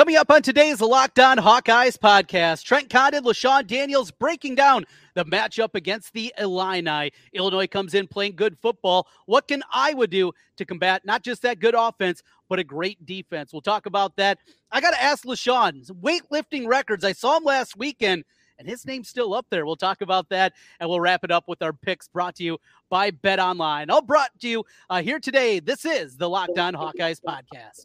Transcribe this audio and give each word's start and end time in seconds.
Coming 0.00 0.16
up 0.16 0.30
on 0.30 0.40
today's 0.40 0.80
Locked 0.80 1.18
On 1.18 1.36
Hawkeyes 1.36 1.98
podcast, 1.98 2.64
Trent 2.64 2.88
Condon, 2.88 3.22
LeShun 3.22 3.66
Daniels 3.66 4.10
breaking 4.10 4.54
down 4.54 4.86
the 5.12 5.26
matchup 5.26 5.74
against 5.74 6.14
the 6.14 6.32
Illini. 6.38 7.12
Illinois 7.34 7.66
comes 7.66 7.92
in 7.92 8.06
playing 8.06 8.34
good 8.34 8.56
football. 8.62 9.06
What 9.26 9.46
can 9.46 9.62
Iowa 9.70 10.06
do 10.06 10.32
to 10.56 10.64
combat 10.64 11.04
not 11.04 11.22
just 11.22 11.42
that 11.42 11.60
good 11.60 11.74
offense, 11.76 12.22
but 12.48 12.58
a 12.58 12.64
great 12.64 13.04
defense? 13.04 13.52
We'll 13.52 13.60
talk 13.60 13.84
about 13.84 14.16
that. 14.16 14.38
I 14.72 14.80
got 14.80 14.92
to 14.92 15.02
ask 15.02 15.26
LeShun, 15.26 15.90
weightlifting 15.90 16.66
records. 16.66 17.04
I 17.04 17.12
saw 17.12 17.36
him 17.36 17.44
last 17.44 17.76
weekend, 17.76 18.24
and 18.58 18.66
his 18.66 18.86
name's 18.86 19.10
still 19.10 19.34
up 19.34 19.48
there. 19.50 19.66
We'll 19.66 19.76
talk 19.76 20.00
about 20.00 20.30
that, 20.30 20.54
and 20.80 20.88
we'll 20.88 21.00
wrap 21.00 21.24
it 21.24 21.30
up 21.30 21.46
with 21.46 21.60
our 21.60 21.74
picks 21.74 22.08
brought 22.08 22.36
to 22.36 22.42
you 22.42 22.56
by 22.88 23.10
Bet 23.10 23.38
Online. 23.38 23.90
All 23.90 24.00
brought 24.00 24.30
to 24.40 24.48
you 24.48 24.64
uh, 24.88 25.02
here 25.02 25.20
today. 25.20 25.60
This 25.60 25.84
is 25.84 26.16
the 26.16 26.30
Locked 26.30 26.58
On 26.58 26.72
Hawkeyes 26.72 27.20
podcast 27.20 27.84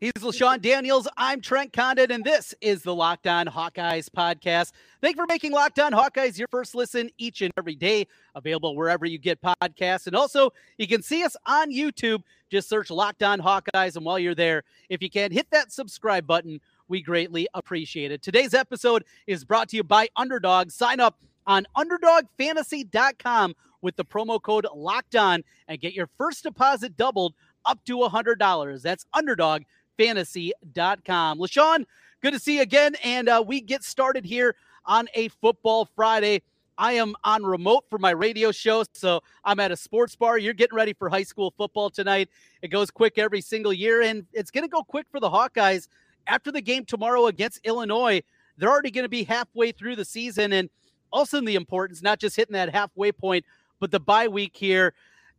He's 0.00 0.12
LeShun 0.12 0.62
Daniels. 0.62 1.08
I'm 1.16 1.40
Trent 1.40 1.72
Condon, 1.72 2.12
and 2.12 2.22
this 2.22 2.54
is 2.60 2.82
the 2.82 2.94
Locked 2.94 3.26
On 3.26 3.46
Hawkeyes 3.46 4.08
podcast. 4.08 4.70
Thank 5.00 5.16
you 5.16 5.24
for 5.24 5.26
making 5.26 5.50
Locked 5.50 5.80
On 5.80 5.90
Hawkeyes 5.90 6.38
your 6.38 6.46
first 6.52 6.76
listen 6.76 7.10
each 7.18 7.42
and 7.42 7.52
every 7.58 7.74
day. 7.74 8.06
Available 8.36 8.76
wherever 8.76 9.06
you 9.06 9.18
get 9.18 9.40
podcasts. 9.42 10.06
And 10.06 10.14
also, 10.14 10.52
you 10.76 10.86
can 10.86 11.02
see 11.02 11.24
us 11.24 11.36
on 11.46 11.72
YouTube. 11.72 12.22
Just 12.48 12.68
search 12.68 12.92
Locked 12.92 13.24
On 13.24 13.40
Hawkeyes. 13.40 13.96
And 13.96 14.04
while 14.04 14.20
you're 14.20 14.36
there, 14.36 14.62
if 14.88 15.02
you 15.02 15.10
can, 15.10 15.32
hit 15.32 15.50
that 15.50 15.72
subscribe 15.72 16.28
button. 16.28 16.60
We 16.86 17.02
greatly 17.02 17.48
appreciate 17.54 18.12
it. 18.12 18.22
Today's 18.22 18.54
episode 18.54 19.02
is 19.26 19.44
brought 19.44 19.68
to 19.70 19.76
you 19.76 19.82
by 19.82 20.10
Underdog. 20.14 20.70
Sign 20.70 21.00
up 21.00 21.18
on 21.44 21.66
UnderdogFantasy.com 21.76 23.56
with 23.82 23.96
the 23.96 24.04
promo 24.04 24.40
code 24.40 24.68
Locked 24.72 25.16
On 25.16 25.42
and 25.66 25.80
get 25.80 25.92
your 25.92 26.08
first 26.16 26.44
deposit 26.44 26.96
doubled 26.96 27.34
up 27.64 27.84
to 27.84 27.98
$100. 27.98 28.82
That's 28.82 29.06
Underdog 29.12 29.62
fantasy.com. 29.98 31.38
LeShun, 31.38 31.84
good 32.22 32.32
to 32.32 32.38
see 32.38 32.56
you 32.56 32.62
again. 32.62 32.94
And 33.04 33.28
uh, 33.28 33.44
we 33.46 33.60
get 33.60 33.84
started 33.84 34.24
here 34.24 34.56
on 34.86 35.08
a 35.14 35.28
football 35.28 35.86
Friday. 35.94 36.42
I 36.78 36.92
am 36.92 37.16
on 37.24 37.42
remote 37.42 37.84
for 37.90 37.98
my 37.98 38.10
radio 38.10 38.52
show, 38.52 38.84
so 38.94 39.20
I'm 39.44 39.58
at 39.58 39.72
a 39.72 39.76
sports 39.76 40.14
bar. 40.14 40.38
You're 40.38 40.54
getting 40.54 40.76
ready 40.76 40.92
for 40.92 41.08
high 41.08 41.24
school 41.24 41.52
football 41.58 41.90
tonight. 41.90 42.28
It 42.62 42.68
goes 42.68 42.88
quick 42.90 43.18
every 43.18 43.40
single 43.40 43.72
year, 43.72 44.00
and 44.02 44.24
it's 44.32 44.52
going 44.52 44.62
to 44.62 44.68
go 44.68 44.84
quick 44.84 45.06
for 45.10 45.18
the 45.18 45.28
Hawkeyes. 45.28 45.88
After 46.28 46.52
the 46.52 46.60
game 46.60 46.84
tomorrow 46.84 47.26
against 47.26 47.60
Illinois, 47.64 48.22
they're 48.56 48.70
already 48.70 48.92
going 48.92 49.04
to 49.04 49.08
be 49.08 49.24
halfway 49.24 49.72
through 49.72 49.96
the 49.96 50.04
season, 50.04 50.52
and 50.52 50.70
also 51.12 51.38
in 51.38 51.44
the 51.44 51.56
importance, 51.56 52.00
not 52.00 52.20
just 52.20 52.36
hitting 52.36 52.52
that 52.52 52.72
halfway 52.72 53.10
point, 53.10 53.44
but 53.80 53.90
the 53.90 54.00
bye 54.00 54.28
week 54.28 54.56
here 54.56 54.94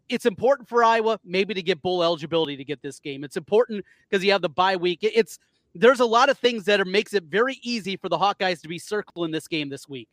it's 0.09 0.25
important 0.25 0.67
for 0.67 0.83
Iowa 0.83 1.19
maybe 1.23 1.53
to 1.53 1.61
get 1.61 1.81
bowl 1.81 2.03
eligibility 2.03 2.57
to 2.57 2.63
get 2.63 2.81
this 2.81 2.99
game. 2.99 3.23
It's 3.23 3.37
important 3.37 3.85
because 4.09 4.23
you 4.23 4.31
have 4.31 4.41
the 4.41 4.49
bye 4.49 4.75
week. 4.75 4.99
It's 5.01 5.39
there's 5.75 5.99
a 5.99 6.05
lot 6.05 6.29
of 6.29 6.37
things 6.37 6.65
that 6.65 6.81
are, 6.81 6.85
makes 6.85 7.13
it 7.13 7.23
very 7.25 7.59
easy 7.61 7.95
for 7.95 8.09
the 8.09 8.17
Hawkeyes 8.17 8.61
to 8.61 8.67
be 8.67 8.79
circling 8.79 9.31
this 9.31 9.47
game 9.47 9.69
this 9.69 9.87
week. 9.87 10.09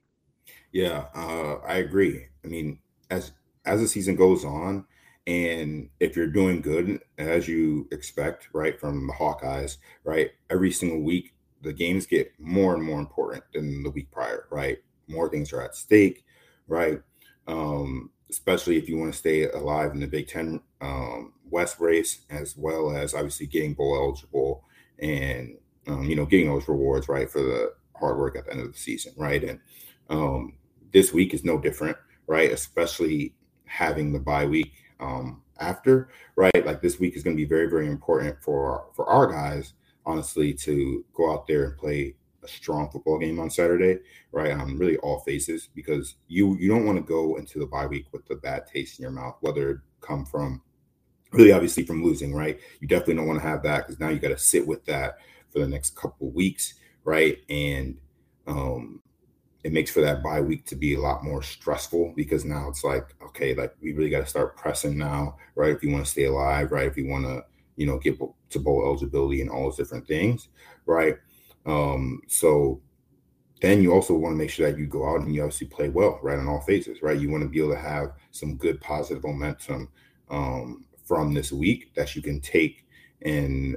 Yeah, 0.72 1.06
uh, 1.14 1.56
I 1.66 1.76
agree. 1.76 2.26
I 2.44 2.48
mean, 2.48 2.78
as 3.10 3.32
as 3.64 3.80
the 3.80 3.88
season 3.88 4.14
goes 4.14 4.44
on, 4.44 4.84
and 5.26 5.88
if 5.98 6.14
you're 6.14 6.26
doing 6.28 6.60
good 6.60 7.00
as 7.18 7.48
you 7.48 7.88
expect, 7.90 8.48
right, 8.52 8.78
from 8.78 9.06
the 9.06 9.12
Hawkeyes, 9.12 9.78
right, 10.04 10.30
every 10.50 10.70
single 10.70 11.00
week 11.00 11.34
the 11.62 11.72
games 11.72 12.06
get 12.06 12.32
more 12.38 12.74
and 12.74 12.82
more 12.82 13.00
important 13.00 13.42
than 13.52 13.82
the 13.82 13.90
week 13.90 14.10
prior, 14.10 14.46
right? 14.50 14.78
More 15.08 15.28
things 15.28 15.52
are 15.52 15.62
at 15.62 15.74
stake, 15.74 16.24
right? 16.68 17.00
Um, 17.48 18.10
especially 18.30 18.76
if 18.76 18.88
you 18.88 18.98
want 18.98 19.12
to 19.12 19.18
stay 19.18 19.48
alive 19.50 19.92
in 19.92 20.00
the 20.00 20.06
Big 20.06 20.28
Ten 20.28 20.60
um, 20.80 21.32
West 21.50 21.80
race, 21.80 22.20
as 22.30 22.56
well 22.56 22.96
as 22.96 23.14
obviously 23.14 23.46
getting 23.46 23.74
bowl 23.74 23.96
eligible 23.96 24.64
and 24.98 25.56
um, 25.86 26.04
you 26.04 26.16
know 26.16 26.26
getting 26.26 26.48
those 26.48 26.68
rewards 26.68 27.08
right 27.08 27.30
for 27.30 27.40
the 27.40 27.72
hard 27.98 28.18
work 28.18 28.36
at 28.36 28.46
the 28.46 28.52
end 28.52 28.60
of 28.60 28.72
the 28.72 28.78
season, 28.78 29.12
right? 29.16 29.42
And 29.42 29.60
um, 30.10 30.54
this 30.92 31.12
week 31.12 31.34
is 31.34 31.44
no 31.44 31.58
different, 31.58 31.96
right? 32.26 32.50
Especially 32.50 33.34
having 33.64 34.12
the 34.12 34.18
bye 34.18 34.46
week 34.46 34.72
um, 35.00 35.42
after, 35.58 36.10
right? 36.36 36.66
Like 36.66 36.80
this 36.82 36.98
week 36.98 37.16
is 37.16 37.22
going 37.22 37.36
to 37.36 37.42
be 37.42 37.48
very, 37.48 37.68
very 37.68 37.86
important 37.86 38.36
for 38.42 38.86
for 38.94 39.06
our 39.06 39.26
guys, 39.30 39.74
honestly, 40.04 40.52
to 40.54 41.04
go 41.14 41.32
out 41.32 41.46
there 41.46 41.64
and 41.64 41.78
play 41.78 42.14
a 42.46 42.52
strong 42.52 42.90
football 42.90 43.18
game 43.18 43.38
on 43.40 43.50
Saturday, 43.50 44.00
right? 44.32 44.52
On 44.52 44.78
really 44.78 44.96
all 44.98 45.20
faces, 45.20 45.68
because 45.74 46.16
you 46.28 46.56
you 46.58 46.68
don't 46.68 46.86
want 46.86 46.98
to 46.98 47.04
go 47.04 47.36
into 47.36 47.58
the 47.58 47.66
bye 47.66 47.86
week 47.86 48.06
with 48.12 48.26
the 48.26 48.36
bad 48.36 48.66
taste 48.66 48.98
in 48.98 49.02
your 49.02 49.12
mouth, 49.12 49.36
whether 49.40 49.70
it 49.70 49.78
come 50.00 50.24
from 50.24 50.62
really 51.32 51.52
obviously 51.52 51.84
from 51.84 52.04
losing, 52.04 52.34
right? 52.34 52.58
You 52.80 52.88
definitely 52.88 53.14
don't 53.14 53.26
want 53.28 53.40
to 53.40 53.46
have 53.48 53.62
that 53.64 53.86
because 53.86 54.00
now 54.00 54.08
you 54.08 54.18
got 54.18 54.28
to 54.28 54.38
sit 54.38 54.66
with 54.66 54.84
that 54.86 55.18
for 55.50 55.58
the 55.58 55.68
next 55.68 55.96
couple 55.96 56.30
weeks, 56.30 56.74
right? 57.04 57.38
And 57.48 57.98
um 58.46 59.02
it 59.64 59.72
makes 59.72 59.90
for 59.90 60.00
that 60.00 60.22
bye 60.22 60.40
week 60.40 60.64
to 60.66 60.76
be 60.76 60.94
a 60.94 61.00
lot 61.00 61.24
more 61.24 61.42
stressful 61.42 62.12
because 62.16 62.44
now 62.44 62.68
it's 62.68 62.84
like, 62.84 63.14
okay, 63.22 63.54
like 63.54 63.74
we 63.82 63.92
really 63.92 64.10
got 64.10 64.20
to 64.20 64.26
start 64.26 64.56
pressing 64.56 64.96
now, 64.96 65.36
right? 65.56 65.72
If 65.72 65.82
you 65.82 65.90
want 65.90 66.04
to 66.04 66.10
stay 66.10 66.24
alive, 66.24 66.70
right? 66.70 66.86
If 66.86 66.96
you 66.96 67.08
want 67.08 67.24
to, 67.24 67.44
you 67.76 67.86
know, 67.86 67.98
get 67.98 68.16
to 68.50 68.60
bowl 68.60 68.84
eligibility 68.86 69.40
and 69.40 69.50
all 69.50 69.64
those 69.64 69.76
different 69.76 70.06
things, 70.06 70.48
right? 70.86 71.16
Um, 71.66 72.22
so 72.28 72.80
then 73.60 73.82
you 73.82 73.92
also 73.92 74.14
want 74.14 74.32
to 74.34 74.38
make 74.38 74.50
sure 74.50 74.70
that 74.70 74.78
you 74.78 74.86
go 74.86 75.08
out 75.08 75.20
and 75.20 75.34
you 75.34 75.42
obviously 75.42 75.66
play 75.66 75.88
well, 75.88 76.20
right, 76.22 76.38
on 76.38 76.48
all 76.48 76.60
phases, 76.60 77.02
right? 77.02 77.18
You 77.18 77.30
want 77.30 77.42
to 77.42 77.48
be 77.48 77.58
able 77.58 77.72
to 77.72 77.78
have 77.78 78.12
some 78.30 78.56
good 78.56 78.80
positive 78.80 79.24
momentum 79.24 79.88
um, 80.30 80.84
from 81.04 81.32
this 81.34 81.52
week 81.52 81.94
that 81.94 82.14
you 82.14 82.22
can 82.22 82.40
take 82.40 82.86
and 83.22 83.76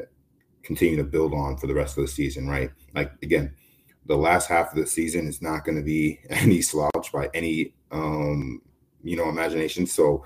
continue 0.63 0.97
to 0.97 1.03
build 1.03 1.33
on 1.33 1.57
for 1.57 1.67
the 1.67 1.73
rest 1.73 1.97
of 1.97 2.03
the 2.03 2.11
season, 2.11 2.47
right? 2.47 2.71
Like 2.93 3.11
again, 3.23 3.55
the 4.05 4.17
last 4.17 4.47
half 4.47 4.71
of 4.71 4.77
the 4.77 4.87
season 4.87 5.27
is 5.27 5.41
not 5.41 5.63
going 5.63 5.77
to 5.77 5.83
be 5.83 6.19
any 6.29 6.61
slouch 6.61 7.11
by 7.13 7.29
any 7.33 7.73
um, 7.91 8.61
you 9.03 9.15
know 9.15 9.29
imagination. 9.29 9.85
So 9.87 10.25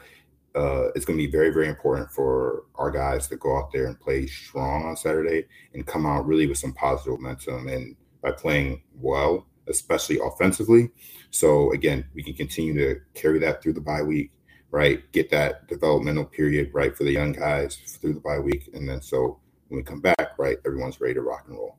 uh, 0.56 0.90
it's 0.96 1.06
going 1.06 1.18
to 1.18 1.26
be 1.26 1.32
very, 1.32 1.50
very 1.52 1.68
important 1.68 2.10
for 2.12 2.64
our 2.76 2.92
guys 2.92 3.28
to 3.28 3.36
go 3.38 3.58
out 3.58 3.72
there 3.72 3.88
and 3.88 4.00
play 4.00 4.28
strong 4.28 4.86
on 4.86 4.96
Saturday 4.96 5.46
and 5.74 5.88
come 5.88 6.06
out 6.06 6.26
really 6.26 6.48
with 6.48 6.58
some 6.58 6.74
positive 6.74 7.20
momentum 7.20 7.68
and 7.68 7.96
by 8.22 8.32
playing 8.32 8.82
well, 8.96 9.48
especially 9.68 10.20
offensively. 10.24 10.90
So 11.32 11.72
again, 11.74 12.06
we 12.14 12.24
can 12.24 12.34
continue 12.36 12.74
to 12.76 13.00
carry 13.14 13.40
that 13.40 13.62
through 13.62 13.74
the 13.74 13.82
bye 13.82 14.04
week, 14.04 14.32
right? 14.72 15.12
Get 15.12 15.30
that 15.32 15.68
developmental 15.68 16.26
period 16.26 16.70
right 16.74 16.96
for 16.96 17.04
the 17.04 17.12
young 17.12 17.34
guys 17.34 17.76
through 17.76 18.14
the 18.14 18.20
bye 18.20 18.40
week, 18.40 18.70
and 18.74 18.88
then 18.88 19.02
so 19.02 19.40
when 19.68 19.78
we 19.78 19.84
come 19.84 20.02
back, 20.02 20.38
right, 20.38 20.58
everyone's 20.66 21.02
ready 21.02 21.16
to 21.16 21.22
rock 21.22 21.46
and 21.48 21.58
roll. 21.58 21.78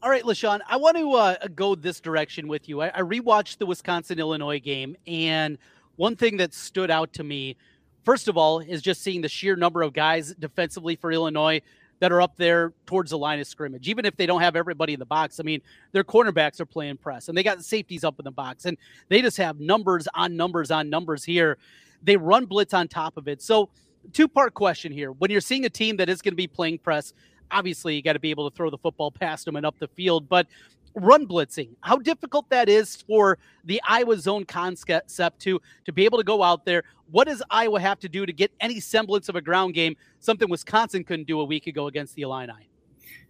All 0.00 0.10
right, 0.10 0.22
LeShun, 0.22 0.60
I 0.68 0.76
want 0.76 0.96
to 0.96 1.12
uh, 1.12 1.36
go 1.56 1.74
this 1.74 2.00
direction 2.00 2.46
with 2.46 2.68
you. 2.68 2.80
I, 2.82 2.88
I 2.94 3.00
rewatched 3.00 3.58
the 3.58 3.66
Wisconsin 3.66 4.20
Illinois 4.20 4.60
game 4.60 4.96
and 5.08 5.58
one 5.98 6.14
thing 6.16 6.36
that 6.38 6.54
stood 6.54 6.90
out 6.90 7.12
to 7.14 7.24
me, 7.24 7.56
first 8.04 8.28
of 8.28 8.36
all, 8.36 8.60
is 8.60 8.80
just 8.80 9.02
seeing 9.02 9.20
the 9.20 9.28
sheer 9.28 9.56
number 9.56 9.82
of 9.82 9.92
guys 9.92 10.32
defensively 10.38 10.96
for 10.96 11.12
Illinois 11.12 11.60
that 11.98 12.12
are 12.12 12.22
up 12.22 12.36
there 12.36 12.72
towards 12.86 13.10
the 13.10 13.18
line 13.18 13.40
of 13.40 13.46
scrimmage, 13.48 13.88
even 13.88 14.04
if 14.04 14.16
they 14.16 14.24
don't 14.24 14.40
have 14.40 14.54
everybody 14.54 14.92
in 14.92 15.00
the 15.00 15.06
box. 15.06 15.40
I 15.40 15.42
mean, 15.42 15.60
their 15.90 16.04
cornerbacks 16.04 16.60
are 16.60 16.66
playing 16.66 16.98
press 16.98 17.28
and 17.28 17.36
they 17.36 17.42
got 17.42 17.62
safeties 17.64 18.04
up 18.04 18.20
in 18.20 18.24
the 18.24 18.30
box 18.30 18.64
and 18.64 18.78
they 19.08 19.20
just 19.20 19.36
have 19.38 19.58
numbers 19.58 20.06
on 20.14 20.36
numbers 20.36 20.70
on 20.70 20.88
numbers 20.88 21.24
here. 21.24 21.58
They 22.04 22.16
run 22.16 22.46
blitz 22.46 22.72
on 22.72 22.86
top 22.86 23.16
of 23.16 23.26
it. 23.26 23.42
So, 23.42 23.68
two 24.12 24.28
part 24.28 24.54
question 24.54 24.92
here. 24.92 25.10
When 25.10 25.32
you're 25.32 25.40
seeing 25.40 25.64
a 25.64 25.70
team 25.70 25.96
that 25.96 26.08
is 26.08 26.22
going 26.22 26.32
to 26.32 26.36
be 26.36 26.46
playing 26.46 26.78
press, 26.78 27.12
obviously 27.50 27.96
you 27.96 28.02
got 28.02 28.12
to 28.12 28.20
be 28.20 28.30
able 28.30 28.48
to 28.48 28.56
throw 28.56 28.70
the 28.70 28.78
football 28.78 29.10
past 29.10 29.44
them 29.44 29.56
and 29.56 29.66
up 29.66 29.76
the 29.80 29.88
field. 29.88 30.28
But 30.28 30.46
run 30.94 31.26
blitzing, 31.26 31.70
how 31.80 31.96
difficult 31.96 32.48
that 32.50 32.68
is 32.68 32.96
for 32.96 33.38
the 33.64 33.80
Iowa 33.86 34.16
zone 34.16 34.44
concept 34.44 35.40
to 35.40 35.60
to 35.84 35.92
be 35.92 36.04
able 36.04 36.18
to 36.18 36.24
go 36.24 36.42
out 36.42 36.64
there. 36.64 36.84
What 37.10 37.26
does 37.26 37.42
Iowa 37.50 37.80
have 37.80 37.98
to 38.00 38.08
do 38.08 38.26
to 38.26 38.32
get 38.32 38.52
any 38.60 38.80
semblance 38.80 39.28
of 39.28 39.36
a 39.36 39.40
ground 39.40 39.74
game? 39.74 39.96
Something 40.20 40.50
Wisconsin 40.50 41.04
couldn't 41.04 41.26
do 41.26 41.40
a 41.40 41.44
week 41.44 41.66
ago 41.66 41.86
against 41.86 42.14
the 42.14 42.22
Illini. 42.22 42.68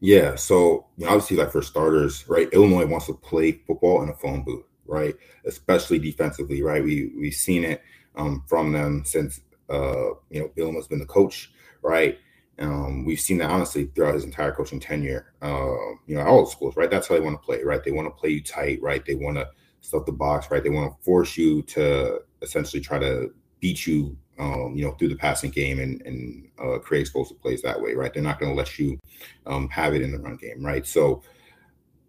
Yeah, 0.00 0.36
so 0.36 0.86
you 0.96 1.06
know, 1.06 1.12
obviously, 1.12 1.36
like 1.36 1.50
for 1.50 1.62
starters, 1.62 2.28
right? 2.28 2.48
Illinois 2.52 2.86
wants 2.86 3.06
to 3.06 3.14
play 3.14 3.52
football 3.66 4.02
in 4.02 4.08
a 4.08 4.14
phone 4.14 4.42
booth, 4.44 4.64
right? 4.86 5.14
Especially 5.44 5.98
defensively, 5.98 6.62
right? 6.62 6.82
We 6.82 7.12
we've 7.18 7.34
seen 7.34 7.64
it 7.64 7.82
um, 8.16 8.44
from 8.46 8.72
them 8.72 9.04
since 9.04 9.40
uh, 9.70 10.10
you 10.30 10.40
know 10.40 10.48
Bielema's 10.56 10.86
been 10.86 11.00
the 11.00 11.06
coach, 11.06 11.52
right? 11.82 12.18
Um, 12.58 13.04
we've 13.04 13.20
seen 13.20 13.38
that 13.38 13.50
honestly 13.50 13.86
throughout 13.94 14.14
his 14.14 14.24
entire 14.24 14.52
coaching 14.52 14.80
tenure. 14.80 15.32
Uh, 15.42 15.76
you 16.06 16.14
know, 16.14 16.22
all 16.22 16.44
the 16.44 16.50
schools, 16.50 16.76
right? 16.76 16.90
That's 16.90 17.08
how 17.08 17.14
they 17.14 17.20
want 17.20 17.40
to 17.40 17.44
play, 17.44 17.62
right? 17.62 17.82
They 17.82 17.92
want 17.92 18.06
to 18.06 18.20
play 18.20 18.30
you 18.30 18.42
tight, 18.42 18.80
right? 18.82 19.04
They 19.04 19.14
want 19.14 19.36
to 19.36 19.48
stuff 19.80 20.06
the 20.06 20.12
box, 20.12 20.50
right? 20.50 20.62
They 20.62 20.70
want 20.70 20.92
to 20.92 21.04
force 21.04 21.36
you 21.36 21.62
to 21.62 22.20
essentially 22.42 22.80
try 22.80 22.98
to 22.98 23.32
beat 23.60 23.86
you, 23.86 24.16
um, 24.38 24.74
you 24.74 24.84
know, 24.84 24.92
through 24.92 25.08
the 25.08 25.16
passing 25.16 25.50
game 25.50 25.78
and 25.78 26.02
and 26.02 26.48
uh, 26.58 26.78
create 26.78 27.02
explosive 27.02 27.40
plays 27.40 27.62
that 27.62 27.80
way, 27.80 27.94
right? 27.94 28.12
They're 28.12 28.22
not 28.22 28.40
going 28.40 28.52
to 28.52 28.56
let 28.56 28.78
you 28.78 28.98
um, 29.46 29.68
have 29.68 29.94
it 29.94 30.02
in 30.02 30.12
the 30.12 30.18
run 30.18 30.36
game, 30.36 30.64
right? 30.64 30.86
So 30.86 31.22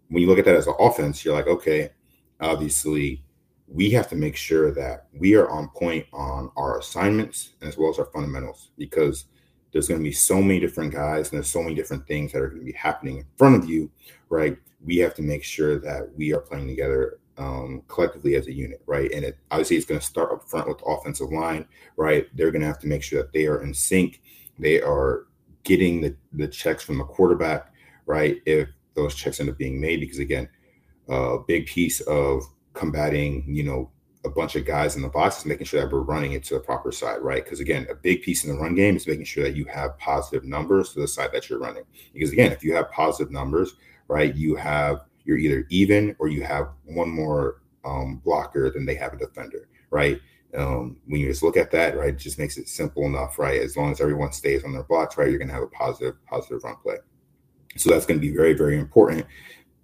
when 0.10 0.22
you 0.22 0.28
look 0.28 0.40
at 0.40 0.46
that 0.46 0.56
as 0.56 0.68
an 0.68 0.76
offense, 0.80 1.24
you're 1.24 1.36
like, 1.36 1.48
okay, 1.48 1.92
obviously 2.40 3.24
we 3.68 3.92
have 3.92 4.08
to 4.10 4.16
make 4.16 4.36
sure 4.36 4.72
that 4.72 5.08
we 5.14 5.36
are 5.36 5.50
on 5.50 5.70
point 5.70 6.06
on 6.12 6.52
our 6.58 6.80
assignments 6.80 7.54
as 7.62 7.78
well 7.78 7.92
as 7.92 8.00
our 8.00 8.06
fundamentals 8.06 8.72
because 8.78 9.26
there's 9.72 9.88
going 9.88 10.00
to 10.00 10.04
be 10.04 10.12
so 10.12 10.42
many 10.42 10.60
different 10.60 10.94
guys 10.94 11.30
and 11.30 11.38
there's 11.38 11.50
so 11.50 11.62
many 11.62 11.76
different 11.76 12.08
things 12.08 12.32
that 12.32 12.42
are 12.42 12.48
going 12.48 12.60
to 12.60 12.66
be 12.66 12.74
happening 12.74 13.18
in 13.18 13.26
front 13.38 13.56
of 13.56 13.70
you, 13.70 13.92
right? 14.30 14.58
We 14.84 14.98
have 14.98 15.14
to 15.16 15.22
make 15.22 15.44
sure 15.44 15.80
that 15.80 16.10
we 16.16 16.34
are 16.34 16.42
playing 16.42 16.68
together 16.68 17.20
um, 17.38 17.84
collectively 17.88 18.36
as 18.36 18.48
a 18.48 18.54
unit, 18.54 18.82
right? 18.86 19.12
And 19.12 19.24
it, 19.24 19.38
obviously, 19.52 19.78
it's 19.78 19.86
going 19.86 20.00
to 20.00 20.06
start 20.06 20.32
up 20.32 20.50
front 20.50 20.68
with 20.68 20.80
the 20.80 20.86
offensive 20.86 21.32
line, 21.32 21.66
right? 21.96 22.28
They're 22.36 22.52
going 22.52 22.62
to 22.62 22.68
have 22.68 22.80
to 22.80 22.88
make 22.88 23.04
sure 23.04 23.22
that 23.22 23.32
they 23.32 23.48
are 23.48 23.64
in 23.64 23.74
sync. 23.74 24.22
They 24.58 24.82
are 24.82 25.28
getting 25.64 26.02
the, 26.02 26.16
the 26.34 26.48
checks 26.48 26.84
from 26.84 26.98
the 26.98 27.06
quarterback, 27.06 27.74
right? 28.06 28.42
If 28.46 28.70
those 28.96 29.16
checks 29.16 29.40
end 29.40 29.50
up 29.50 29.58
being 29.58 29.80
made, 29.80 30.02
because 30.02 30.20
again, 30.20 30.50
a 31.08 31.38
big 31.48 31.66
piece 31.66 32.02
of 32.02 32.44
combating, 32.74 33.44
you 33.48 33.64
know, 33.64 33.90
a 34.26 34.30
bunch 34.30 34.56
of 34.56 34.66
guys 34.66 34.96
in 34.96 35.02
the 35.02 35.08
box 35.08 35.40
is 35.40 35.46
making 35.46 35.66
sure 35.66 35.80
that 35.80 35.92
we're 35.92 36.02
running 36.02 36.34
it 36.34 36.44
to 36.44 36.56
the 36.56 36.60
proper 36.60 36.92
side, 36.92 37.22
right? 37.22 37.44
Because 37.44 37.62
again, 37.62 37.88
a 37.90 37.96
big 37.96 38.22
piece 38.22 38.44
in 38.44 38.52
the 38.52 38.60
run 38.60 38.76
game 38.76 38.98
is 38.98 39.08
making 39.08 39.26
sure 39.26 39.44
that 39.44 39.56
you 39.56 39.66
have 39.66 39.98
positive 39.98 40.44
numbers 40.44 40.94
to 40.94 41.00
the 41.00 41.08
side 41.08 41.32
that 41.32 41.50
you're 41.50 41.60
running. 41.60 41.84
Because 42.14 42.34
again, 42.34 42.52
if 42.52 42.64
you 42.64 42.74
have 42.76 42.92
positive 42.92 43.32
numbers, 43.32 43.76
right, 44.08 44.36
you 44.36 44.56
have 44.56 45.06
you're 45.24 45.38
either 45.38 45.66
even 45.70 46.16
or 46.20 46.28
you 46.28 46.44
have 46.44 46.70
one 46.86 47.10
more 47.10 47.62
um, 47.86 48.22
blocker 48.26 48.70
than 48.70 48.86
they 48.86 48.96
have 48.96 49.14
a 49.14 49.18
defender, 49.18 49.70
right? 49.90 50.20
Um, 50.58 50.98
when 51.06 51.22
you 51.22 51.28
just 51.28 51.44
look 51.44 51.56
at 51.56 51.72
that, 51.72 51.96
right, 51.96 52.10
it 52.10 52.18
just 52.18 52.40
makes 52.40 52.58
it 52.58 52.68
simple 52.68 53.06
enough, 53.06 53.38
right? 53.38 53.62
As 53.62 53.78
long 53.78 53.92
as 53.92 54.02
everyone 54.02 54.32
stays 54.32 54.64
on 54.64 54.74
their 54.74 54.84
blocks, 54.84 55.18
right, 55.18 55.30
you're 55.30 55.38
going 55.38 55.48
to 55.48 55.54
have 55.54 55.64
a 55.64 55.68
positive, 55.68 56.16
positive 56.26 56.64
run 56.64 56.76
play. 56.78 56.98
So 57.78 57.92
that's 57.92 58.08
going 58.08 58.20
to 58.20 58.26
be 58.26 58.36
very, 58.36 58.54
very 58.54 58.80
important 58.80 59.26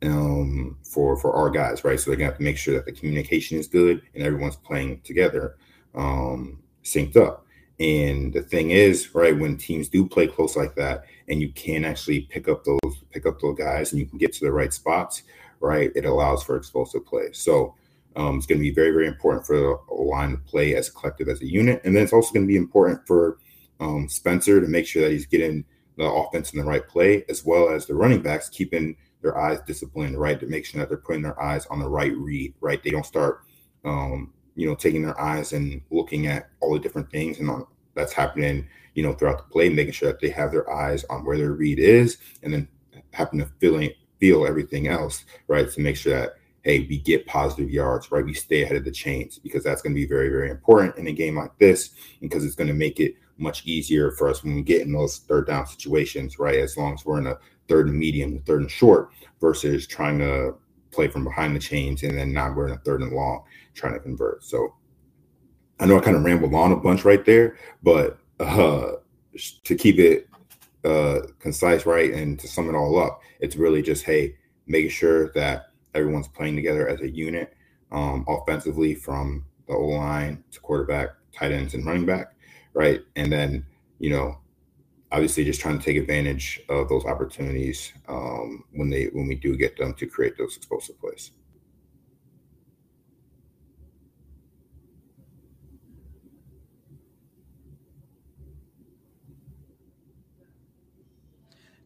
um, 0.07 0.77
for 0.83 1.17
for 1.17 1.33
our 1.33 1.49
guys, 1.49 1.83
right? 1.83 1.99
So 1.99 2.09
they're 2.09 2.17
gonna 2.17 2.29
have 2.29 2.37
to 2.37 2.43
make 2.43 2.57
sure 2.57 2.73
that 2.73 2.85
the 2.85 2.91
communication 2.91 3.57
is 3.57 3.67
good 3.67 4.01
and 4.13 4.23
everyone's 4.23 4.55
playing 4.55 5.01
together, 5.01 5.57
um, 5.93 6.59
synced 6.83 7.17
up. 7.17 7.45
And 7.79 8.33
the 8.33 8.41
thing 8.41 8.71
is, 8.71 9.13
right, 9.13 9.37
when 9.37 9.57
teams 9.57 9.89
do 9.89 10.07
play 10.07 10.27
close 10.27 10.55
like 10.55 10.75
that, 10.75 11.03
and 11.27 11.41
you 11.41 11.51
can 11.51 11.83
actually 11.83 12.21
pick 12.21 12.47
up 12.47 12.63
those 12.63 13.03
pick 13.11 13.25
up 13.25 13.39
those 13.41 13.57
guys, 13.57 13.91
and 13.91 13.99
you 13.99 14.05
can 14.05 14.17
get 14.17 14.33
to 14.33 14.45
the 14.45 14.51
right 14.51 14.73
spots, 14.73 15.23
right, 15.59 15.91
it 15.95 16.05
allows 16.05 16.43
for 16.43 16.55
explosive 16.55 17.05
play. 17.05 17.29
So 17.33 17.75
um, 18.15 18.37
it's 18.37 18.45
going 18.45 18.59
to 18.59 18.63
be 18.63 18.71
very 18.71 18.91
very 18.91 19.07
important 19.07 19.45
for 19.45 19.57
the 19.57 19.93
line 19.93 20.31
to 20.31 20.37
play 20.37 20.75
as 20.75 20.89
collective 20.89 21.27
as 21.27 21.41
a 21.41 21.47
unit, 21.47 21.81
and 21.83 21.95
then 21.95 22.03
it's 22.03 22.13
also 22.13 22.33
going 22.33 22.45
to 22.45 22.51
be 22.51 22.57
important 22.57 23.05
for 23.05 23.39
um, 23.79 24.07
Spencer 24.07 24.61
to 24.61 24.67
make 24.67 24.87
sure 24.87 25.01
that 25.01 25.11
he's 25.11 25.25
getting 25.25 25.65
the 25.97 26.05
offense 26.05 26.53
in 26.53 26.59
the 26.59 26.65
right 26.65 26.87
play, 26.87 27.25
as 27.29 27.45
well 27.45 27.69
as 27.69 27.85
the 27.85 27.95
running 27.95 28.21
backs 28.21 28.49
keeping 28.49 28.95
their 29.25 29.37
eyes 29.37 29.59
disciplined, 29.65 30.17
right? 30.17 30.39
To 30.39 30.45
make 30.47 30.65
sure 30.65 30.79
that 30.79 30.89
they're 30.89 30.97
putting 30.97 31.21
their 31.21 31.41
eyes 31.41 31.65
on 31.67 31.79
the 31.79 31.89
right 31.89 32.15
read, 32.15 32.53
right? 32.61 32.81
They 32.81 32.91
don't 32.91 33.05
start, 33.05 33.41
um, 33.83 34.33
you 34.55 34.67
know, 34.67 34.75
taking 34.75 35.03
their 35.03 35.19
eyes 35.19 35.53
and 35.53 35.81
looking 35.89 36.27
at 36.27 36.49
all 36.61 36.73
the 36.73 36.79
different 36.79 37.11
things 37.11 37.39
and 37.39 37.49
on, 37.49 37.65
that's 37.93 38.13
happening, 38.13 38.67
you 38.93 39.03
know, 39.03 39.13
throughout 39.13 39.37
the 39.37 39.51
play, 39.51 39.69
making 39.69 39.93
sure 39.93 40.11
that 40.11 40.21
they 40.21 40.29
have 40.29 40.51
their 40.51 40.69
eyes 40.69 41.03
on 41.09 41.25
where 41.25 41.37
their 41.37 41.53
read 41.53 41.79
is, 41.79 42.17
and 42.43 42.53
then 42.53 42.67
happen 43.11 43.39
to 43.39 43.49
feeling 43.59 43.91
feel 44.19 44.45
everything 44.45 44.87
else, 44.87 45.25
right? 45.47 45.69
To 45.69 45.81
make 45.81 45.97
sure 45.97 46.17
that 46.17 46.35
hey, 46.65 46.79
we 46.89 46.97
get 46.97 47.27
positive 47.27 47.69
yards, 47.69 48.11
right? 48.11 48.25
We 48.25 48.33
stay 48.33 48.63
ahead 48.63 48.75
of 48.75 48.83
the 48.83 48.91
chains 48.91 49.37
because 49.37 49.63
that's 49.63 49.83
going 49.83 49.93
to 49.93 50.01
be 50.01 50.07
very, 50.07 50.29
very 50.29 50.49
important 50.49 50.97
in 50.97 51.05
a 51.05 51.11
game 51.11 51.37
like 51.37 51.55
this 51.59 51.91
because 52.19 52.43
it's 52.43 52.55
going 52.55 52.69
to 52.69 52.73
make 52.73 52.99
it 52.99 53.13
much 53.37 53.65
easier 53.67 54.11
for 54.11 54.29
us 54.29 54.43
when 54.43 54.55
we 54.55 54.63
get 54.63 54.81
in 54.81 54.91
those 54.91 55.19
third 55.19 55.45
down 55.45 55.67
situations, 55.67 56.39
right? 56.39 56.57
As 56.57 56.75
long 56.75 56.95
as 56.95 57.05
we're 57.05 57.19
in 57.19 57.27
a 57.27 57.37
third 57.67 57.87
and 57.87 57.97
medium, 57.97 58.41
third 58.45 58.61
and 58.61 58.71
short, 58.71 59.09
versus 59.41 59.87
trying 59.87 60.19
to 60.19 60.55
play 60.91 61.07
from 61.07 61.23
behind 61.23 61.55
the 61.55 61.59
chains 61.59 62.03
and 62.03 62.17
then 62.17 62.31
not 62.31 62.55
we're 62.55 62.69
a 62.69 62.77
third 62.79 63.01
and 63.01 63.11
long 63.11 63.43
trying 63.73 63.93
to 63.93 63.99
convert. 63.99 64.43
So 64.43 64.73
I 65.79 65.85
know 65.85 65.97
I 65.97 66.01
kind 66.01 66.15
of 66.15 66.23
rambled 66.23 66.53
on 66.53 66.71
a 66.71 66.77
bunch 66.77 67.03
right 67.03 67.23
there, 67.25 67.57
but 67.83 68.17
uh, 68.39 68.93
to 69.63 69.75
keep 69.75 69.99
it 69.99 70.27
uh, 70.85 71.27
concise, 71.39 71.85
right, 71.85 72.13
and 72.13 72.39
to 72.39 72.47
sum 72.47 72.69
it 72.69 72.75
all 72.75 72.97
up, 72.99 73.19
it's 73.39 73.55
really 73.55 73.81
just 73.81 74.05
hey, 74.05 74.35
making 74.67 74.91
sure 74.91 75.31
that 75.33 75.67
everyone's 75.93 76.27
playing 76.27 76.55
together 76.55 76.87
as 76.87 77.01
a 77.01 77.09
unit, 77.09 77.53
um, 77.91 78.23
offensively 78.27 78.95
from 78.95 79.45
the 79.67 79.73
O 79.73 79.85
line 79.87 80.43
to 80.51 80.59
quarterback, 80.59 81.09
tight 81.33 81.51
ends, 81.51 81.73
and 81.73 81.85
running 81.85 82.05
back, 82.05 82.35
right, 82.73 83.01
and 83.15 83.31
then 83.31 83.65
you 83.99 84.09
know 84.09 84.37
obviously 85.11 85.43
just 85.43 85.61
trying 85.61 85.77
to 85.79 85.83
take 85.83 85.97
advantage 85.97 86.61
of 86.69 86.89
those 86.89 87.05
opportunities 87.05 87.93
um, 88.07 88.63
when 88.71 88.89
they 88.89 89.05
when 89.05 89.27
we 89.27 89.35
do 89.35 89.55
get 89.55 89.77
them 89.77 89.93
to 89.93 90.05
create 90.07 90.37
those 90.37 90.57
explosive 90.57 90.99
plays. 90.99 91.31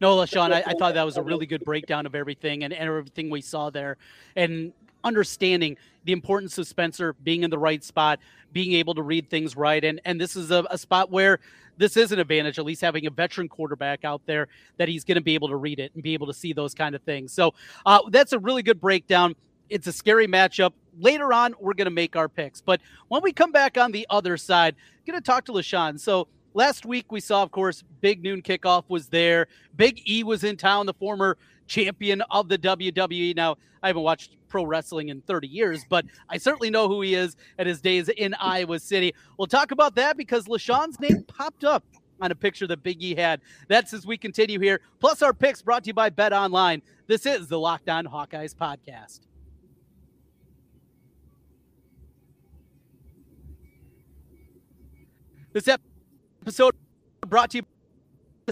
No, 0.02 0.16
LeShun, 0.16 0.54
I, 0.54 0.64
I, 0.66 0.74
thought 0.76 0.94
that 0.94 1.06
was 1.06 1.18
a 1.18 1.22
really 1.22 1.46
good 1.46 1.64
breakdown 1.66 2.06
of 2.06 2.16
everything 2.16 2.64
and, 2.64 2.74
and 2.74 2.88
everything 2.90 3.30
we 3.30 3.42
saw 3.42 3.70
there. 3.70 3.98
And 4.38 4.72
understanding 5.04 5.78
the 6.06 6.14
importance 6.14 6.58
of 6.58 6.68
Spencer 6.68 7.14
being 7.14 7.44
in 7.44 7.50
the 7.50 7.58
right 7.58 7.84
spot, 7.84 8.20
being 8.52 8.74
able 8.74 8.96
to 8.96 9.02
read 9.02 9.30
things 9.30 9.56
right. 9.56 9.84
And 9.84 10.02
and 10.06 10.20
this 10.20 10.36
is 10.36 10.52
a, 10.52 10.66
a 10.70 10.78
spot 10.78 11.12
where 11.12 11.40
this 11.78 11.96
is 11.96 12.12
an 12.12 12.20
advantage, 12.20 12.60
at 12.60 12.66
least 12.66 12.82
having 12.82 13.06
a 13.06 13.10
veteran 13.10 13.48
quarterback 13.48 14.04
out 14.04 14.22
there 14.26 14.48
that 14.78 14.90
he's 14.90 15.06
going 15.06 15.16
to 15.16 15.22
be 15.22 15.34
able 15.34 15.48
to 15.48 15.56
read 15.56 15.80
it 15.80 15.92
and 15.94 16.04
be 16.04 16.14
able 16.14 16.28
to 16.28 16.34
see 16.34 16.52
those 16.52 16.74
kind 16.74 16.94
of 16.94 17.02
things. 17.04 17.32
So 17.32 17.54
uh, 17.86 18.02
that's 18.10 18.34
a 18.34 18.40
really 18.40 18.64
good 18.64 18.82
breakdown. 18.82 19.34
It's 19.70 19.88
a 19.88 19.94
scary 19.94 20.28
matchup. 20.28 20.74
Later 21.00 21.32
on, 21.32 21.54
we're 21.60 21.74
going 21.74 21.86
to 21.86 21.92
make 21.92 22.18
our 22.18 22.28
picks. 22.28 22.60
But 22.60 22.82
when 23.08 23.22
we 23.24 23.32
come 23.32 23.54
back 23.54 23.78
on 23.78 23.94
the 23.94 24.06
other 24.10 24.36
side, 24.36 24.76
going 25.10 25.22
to 25.22 25.26
talk 25.26 25.46
to 25.46 25.52
LeShun. 25.52 26.00
So 26.00 26.28
last 26.54 26.86
week 26.86 27.12
we 27.12 27.20
saw, 27.20 27.44
of 27.44 27.52
course, 27.52 27.84
Big 28.02 28.24
Noon 28.24 28.42
Kickoff 28.42 28.84
was 28.88 29.08
there. 29.08 29.48
Big 29.76 30.02
E 30.10 30.24
was 30.24 30.44
in 30.44 30.58
town, 30.58 30.86
the 30.86 30.94
former 30.94 31.38
champion 31.68 32.22
of 32.30 32.50
the 32.50 32.58
WWE. 32.58 33.36
Now, 33.36 33.58
I 33.82 33.88
haven't 33.88 34.04
watched 34.04 34.36
pro 34.48 34.66
wrestling 34.66 35.10
in 35.10 35.22
30 35.22 35.48
years, 35.48 35.86
but 35.90 36.06
I 36.28 36.38
certainly 36.38 36.70
know 36.70 36.88
who 36.88 37.02
he 37.02 37.16
is 37.16 37.36
at 37.58 37.68
his 37.68 37.82
days 37.82 38.10
in 38.10 38.34
Iowa 38.34 38.80
City. 38.80 39.14
We'll 39.38 39.48
talk 39.48 39.72
about 39.72 39.96
that 39.96 40.18
because 40.18 40.46
LeShun's 40.46 41.00
name 41.00 41.24
popped 41.24 41.64
up 41.64 41.84
on 42.22 42.32
a 42.32 42.36
picture 42.36 42.68
that 42.68 42.84
Big 42.84 43.02
E 43.02 43.16
had. 43.16 43.42
That's 43.68 43.94
as 43.94 44.06
we 44.06 44.18
continue 44.18 44.60
here. 44.60 44.82
Plus, 45.00 45.22
our 45.22 45.34
picks 45.34 45.62
brought 45.62 45.84
to 45.84 45.90
you 45.90 45.94
by 45.94 46.10
Bet 46.10 46.34
Online. 46.34 46.82
This 47.08 47.26
is 47.26 47.48
the 47.48 47.60
Locked 47.60 47.90
On 47.90 48.06
Hawkeyes 48.06 48.56
podcast. 48.56 49.22
This 55.52 55.68
episode 55.68 55.89
brought 57.28 57.52
to 57.52 57.58
you 57.58 57.64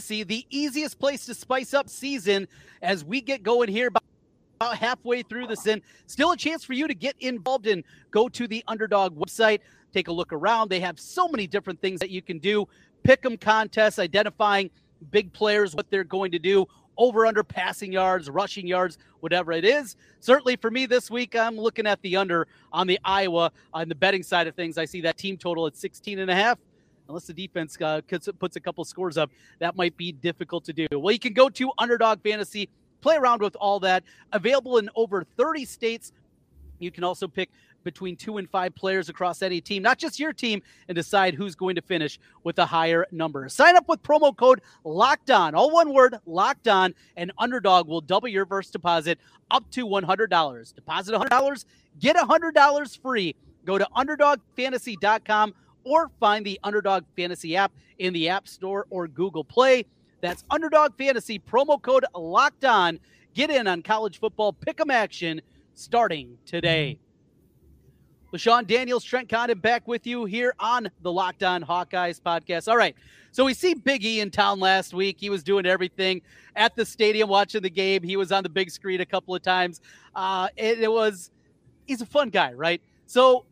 see 0.02 0.24
the 0.24 0.46
easiest 0.52 1.00
place 1.00 1.26
to 1.26 1.34
spice 1.34 1.74
up 1.74 1.90
season 1.90 2.48
as 2.84 3.04
we 3.04 3.20
get 3.20 3.42
going 3.42 3.68
here 3.68 3.88
about 3.88 4.04
halfway 4.76 5.24
through 5.24 5.48
this 5.48 5.66
and 5.66 5.82
still 6.06 6.32
a 6.32 6.38
chance 6.38 6.64
for 6.64 6.74
you 6.74 6.88
to 6.88 6.94
get 6.94 7.16
involved 7.20 7.68
and 7.68 7.84
go 8.12 8.30
to 8.30 8.48
the 8.48 8.64
underdog 8.68 9.18
website 9.18 9.60
take 9.94 10.08
a 10.08 10.12
look 10.12 10.34
around. 10.34 10.70
They 10.70 10.80
have 10.82 11.00
so 11.00 11.28
many 11.28 11.48
different 11.48 11.82
things 11.82 12.00
that 12.02 12.10
you 12.10 12.22
can 12.22 12.40
do. 12.40 12.68
Pick 13.04 13.26
'em 13.26 13.38
contests 13.38 14.00
identifying 14.00 14.70
big 15.12 15.32
players 15.34 15.76
what 15.76 15.90
they're 15.90 16.04
going 16.04 16.32
to 16.32 16.40
do 16.40 16.66
over 16.98 17.28
under 17.28 17.44
passing 17.44 17.92
yards 17.92 18.28
rushing 18.28 18.66
yards 18.66 18.98
whatever 19.20 19.52
it 19.52 19.64
is. 19.64 19.96
Certainly 20.20 20.56
for 20.56 20.72
me 20.72 20.88
this 20.88 21.12
week 21.12 21.36
i'm 21.36 21.56
looking 21.56 21.86
at 21.86 22.02
the 22.02 22.16
under 22.16 22.48
on 22.74 22.88
the 22.88 23.00
iowa 23.06 23.52
on 23.74 23.88
the 23.88 23.96
betting 23.96 24.24
side 24.24 24.48
of 24.48 24.56
things. 24.56 24.78
I 24.78 24.86
see 24.86 25.02
that 25.02 25.18
team 25.18 25.38
total 25.38 25.68
at 25.68 25.78
16 25.78 26.18
and 26.18 26.32
a 26.32 26.36
half 26.36 26.58
unless 27.08 27.26
the 27.26 27.34
defense 27.34 27.78
uh, 27.82 28.02
puts 28.40 28.56
a 28.56 28.60
couple 28.60 28.84
scores 28.86 29.18
up, 29.18 29.32
that 29.60 29.76
might 29.76 29.96
be 29.98 30.12
difficult 30.12 30.64
to 30.66 30.74
do. 30.74 30.88
Well, 30.92 31.12
you 31.12 31.20
can 31.20 31.34
go 31.34 31.50
to 31.50 31.72
Underdog 31.78 32.22
Fantasy, 32.24 32.70
play 33.02 33.16
around 33.16 33.42
with 33.42 33.56
all 33.56 33.80
that. 33.82 34.04
Available 34.34 34.78
in 34.78 34.90
over 34.96 35.24
30 35.38 35.66
states. 35.66 36.12
You 36.80 36.92
can 36.92 37.04
also 37.04 37.28
pick 37.28 37.50
between 37.84 38.18
two 38.18 38.38
and 38.38 38.50
five 38.50 38.76
players 38.76 39.08
across 39.08 39.42
any 39.42 39.62
team, 39.62 39.82
not 39.82 39.98
just 39.98 40.20
your 40.20 40.34
team, 40.34 40.62
and 40.90 40.96
decide 40.96 41.34
who's 41.34 41.56
going 41.56 41.76
to 41.76 41.82
finish 41.82 42.20
with 42.44 42.60
a 42.60 42.66
higher 42.66 43.06
number. 43.12 43.48
Sign 43.48 43.78
up 43.78 43.88
with 43.88 44.04
promo 44.04 44.36
code 44.36 44.62
Locked 44.84 45.32
On, 45.32 45.56
all 45.56 45.72
one 45.72 45.94
word, 45.94 46.18
Locked 46.26 46.68
On, 46.68 46.94
and 47.16 47.32
Underdog 47.38 47.88
will 47.88 48.02
double 48.02 48.28
your 48.28 48.46
first 48.46 48.74
deposit 48.74 49.20
up 49.52 49.70
to 49.72 49.88
$100. 49.88 50.76
Deposit 50.76 51.16
$100, 51.16 51.66
get 52.00 52.18
$100 52.18 53.02
free. 53.02 53.36
Go 53.66 53.78
to 53.78 53.88
UnderdogFantasy.com 53.96 55.54
or 55.84 56.10
find 56.20 56.46
the 56.46 56.60
Underdog 56.64 57.04
Fantasy 57.16 57.56
app 57.56 57.72
in 58.00 58.14
the 58.14 58.30
App 58.30 58.48
Store 58.48 58.86
or 58.90 59.08
Google 59.08 59.44
Play. 59.44 59.86
That's 60.22 60.44
Underdog 60.50 60.98
Fantasy, 60.98 61.40
promo 61.40 61.82
code 61.82 62.06
locked 62.16 62.66
on. 62.66 63.00
Get 63.34 63.50
in 63.50 63.68
on 63.68 63.84
college 63.84 64.20
football 64.20 64.54
pick 64.54 64.80
'em 64.80 64.90
action 64.90 65.42
starting 65.76 66.38
today. 66.46 67.00
LeShun 68.34 68.68
Daniels, 68.68 69.04
Trent 69.04 69.30
Condon 69.30 69.60
back 69.60 69.88
with 69.88 70.06
you 70.06 70.26
here 70.26 70.54
on 70.60 70.90
the 71.02 71.12
Locked 71.12 71.44
On 71.44 71.64
Hawkeyes 71.64 72.20
podcast. 72.22 72.68
All 72.68 72.76
right. 72.76 72.96
So 73.32 73.46
we 73.46 73.54
see 73.54 73.74
Big 73.74 74.04
E 74.04 74.20
in 74.20 74.32
town 74.32 74.60
last 74.60 74.94
week. 74.94 75.18
He 75.20 75.30
was 75.30 75.44
doing 75.44 75.66
everything 75.66 76.22
at 76.56 76.76
the 76.76 76.84
stadium 76.86 77.30
watching 77.30 77.62
the 77.62 77.70
game. 77.70 78.04
He 78.04 78.18
was 78.18 78.32
on 78.32 78.44
the 78.44 78.50
big 78.50 78.70
screen 78.70 79.00
a 79.00 79.06
couple 79.06 79.34
of 79.34 79.44
times. 79.44 79.80
Uh, 80.16 80.50
it, 80.58 80.80
it 80.80 80.92
was, 80.92 81.32
he's 81.86 82.02
a 82.02 82.06
fun 82.06 82.30
guy, 82.30 82.52
right? 82.52 82.82
So 83.06 83.46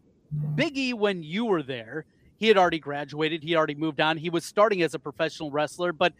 Big 0.55 0.77
E, 0.77 0.93
when 0.93 1.23
you 1.23 1.45
were 1.45 1.63
there, 1.63 2.05
he 2.37 2.47
had 2.47 2.57
already 2.57 2.79
graduated. 2.79 3.43
He 3.43 3.55
already 3.55 3.75
moved 3.75 4.01
on. 4.01 4.17
He 4.17 4.29
was 4.29 4.45
starting 4.45 4.81
as 4.81 4.93
a 4.93 4.99
professional 4.99 5.51
wrestler, 5.51 5.93
but 5.93 6.13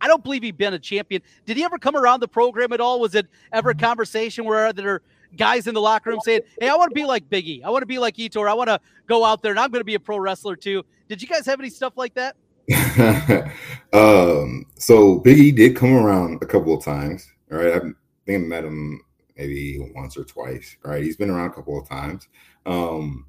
I 0.00 0.08
don't 0.08 0.22
believe 0.22 0.42
he'd 0.42 0.56
been 0.56 0.74
a 0.74 0.78
champion. 0.78 1.22
Did 1.46 1.56
he 1.56 1.64
ever 1.64 1.78
come 1.78 1.96
around 1.96 2.20
the 2.20 2.28
program 2.28 2.72
at 2.72 2.80
all? 2.80 3.00
Was 3.00 3.14
it 3.14 3.26
ever 3.52 3.70
a 3.70 3.74
conversation 3.74 4.44
where 4.44 4.72
there 4.72 4.94
are 4.94 5.02
guys 5.36 5.66
in 5.66 5.74
the 5.74 5.80
locker 5.80 6.10
room 6.10 6.20
saying, 6.22 6.40
Hey, 6.60 6.68
I 6.68 6.74
want 6.74 6.90
to 6.90 6.94
be 6.94 7.04
like 7.04 7.28
Biggie. 7.28 7.62
I 7.62 7.70
want 7.70 7.82
to 7.82 7.86
be 7.86 7.98
like 7.98 8.18
Ettore. 8.18 8.48
I 8.48 8.54
want 8.54 8.68
to 8.68 8.80
go 9.06 9.24
out 9.24 9.42
there 9.42 9.52
and 9.52 9.60
I'm 9.60 9.70
going 9.70 9.80
to 9.80 9.84
be 9.84 9.94
a 9.94 10.00
pro 10.00 10.18
wrestler 10.18 10.56
too. 10.56 10.84
Did 11.08 11.20
you 11.20 11.28
guys 11.28 11.46
have 11.46 11.60
any 11.60 11.70
stuff 11.70 11.94
like 11.96 12.14
that? 12.14 12.36
um, 13.92 14.64
so 14.76 15.20
Biggie 15.20 15.54
did 15.54 15.76
come 15.76 15.94
around 15.94 16.42
a 16.42 16.46
couple 16.46 16.74
of 16.74 16.84
times. 16.84 17.26
Right. 17.48 17.74
I 17.74 17.80
think 17.80 17.94
I 18.28 18.36
met 18.38 18.64
him 18.64 19.00
maybe 19.36 19.78
once 19.94 20.16
or 20.16 20.24
twice. 20.24 20.76
Right. 20.84 21.02
He's 21.02 21.16
been 21.16 21.30
around 21.30 21.50
a 21.50 21.54
couple 21.54 21.78
of 21.78 21.88
times. 21.88 22.28
Um, 22.64 23.26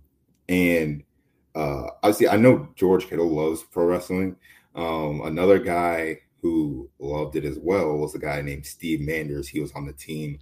and 0.47 1.03
uh, 1.55 1.87
obviously, 2.03 2.29
I 2.29 2.37
know 2.37 2.69
George 2.75 3.07
Kittle 3.07 3.29
loves 3.29 3.63
pro 3.63 3.85
wrestling. 3.85 4.35
Um, 4.75 5.21
another 5.25 5.59
guy 5.59 6.19
who 6.41 6.89
loved 6.99 7.35
it 7.35 7.45
as 7.45 7.59
well 7.59 7.97
was 7.97 8.15
a 8.15 8.19
guy 8.19 8.41
named 8.41 8.65
Steve 8.65 9.01
Manders. 9.01 9.47
He 9.47 9.59
was 9.59 9.71
on 9.73 9.85
the 9.85 9.93
team 9.93 10.39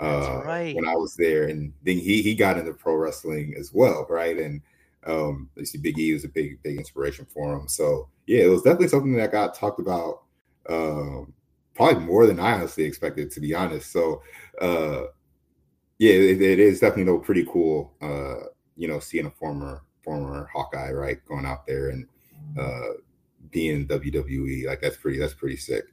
uh, 0.00 0.42
right. 0.44 0.74
when 0.74 0.86
I 0.86 0.94
was 0.94 1.14
there, 1.16 1.48
and 1.48 1.72
then 1.82 1.98
he 1.98 2.22
he 2.22 2.34
got 2.34 2.58
into 2.58 2.72
pro 2.72 2.94
wrestling 2.94 3.54
as 3.58 3.72
well, 3.72 4.06
right? 4.08 4.36
And 4.38 4.60
um, 5.06 5.48
you 5.56 5.64
see, 5.64 5.78
Big 5.78 5.98
E 5.98 6.12
was 6.12 6.24
a 6.24 6.28
big 6.28 6.62
big 6.62 6.78
inspiration 6.78 7.26
for 7.32 7.54
him. 7.54 7.68
So 7.68 8.08
yeah, 8.26 8.44
it 8.44 8.48
was 8.48 8.62
definitely 8.62 8.88
something 8.88 9.16
that 9.16 9.32
got 9.32 9.54
talked 9.54 9.80
about 9.80 10.22
um, 10.68 11.32
probably 11.74 12.04
more 12.04 12.26
than 12.26 12.38
I 12.38 12.52
honestly 12.52 12.84
expected, 12.84 13.30
to 13.32 13.40
be 13.40 13.54
honest. 13.54 13.90
So 13.90 14.22
uh, 14.60 15.04
yeah, 15.98 16.12
it, 16.12 16.40
it 16.40 16.58
is 16.58 16.80
definitely 16.80 17.04
no 17.04 17.18
pretty 17.18 17.46
cool, 17.46 17.92
uh, 18.00 18.46
you 18.76 18.88
know, 18.88 19.00
seeing 19.00 19.26
a 19.26 19.30
former 19.30 19.82
former 20.10 20.48
Hawkeye 20.52 20.90
right 20.90 21.24
going 21.26 21.46
out 21.46 21.66
there 21.66 21.90
and 21.90 22.06
uh, 22.58 22.94
being 23.50 23.86
WWE 23.86 24.66
like 24.66 24.80
that's 24.80 24.96
pretty 24.96 25.18
that's 25.18 25.34
pretty 25.34 25.56
sick 25.56 25.84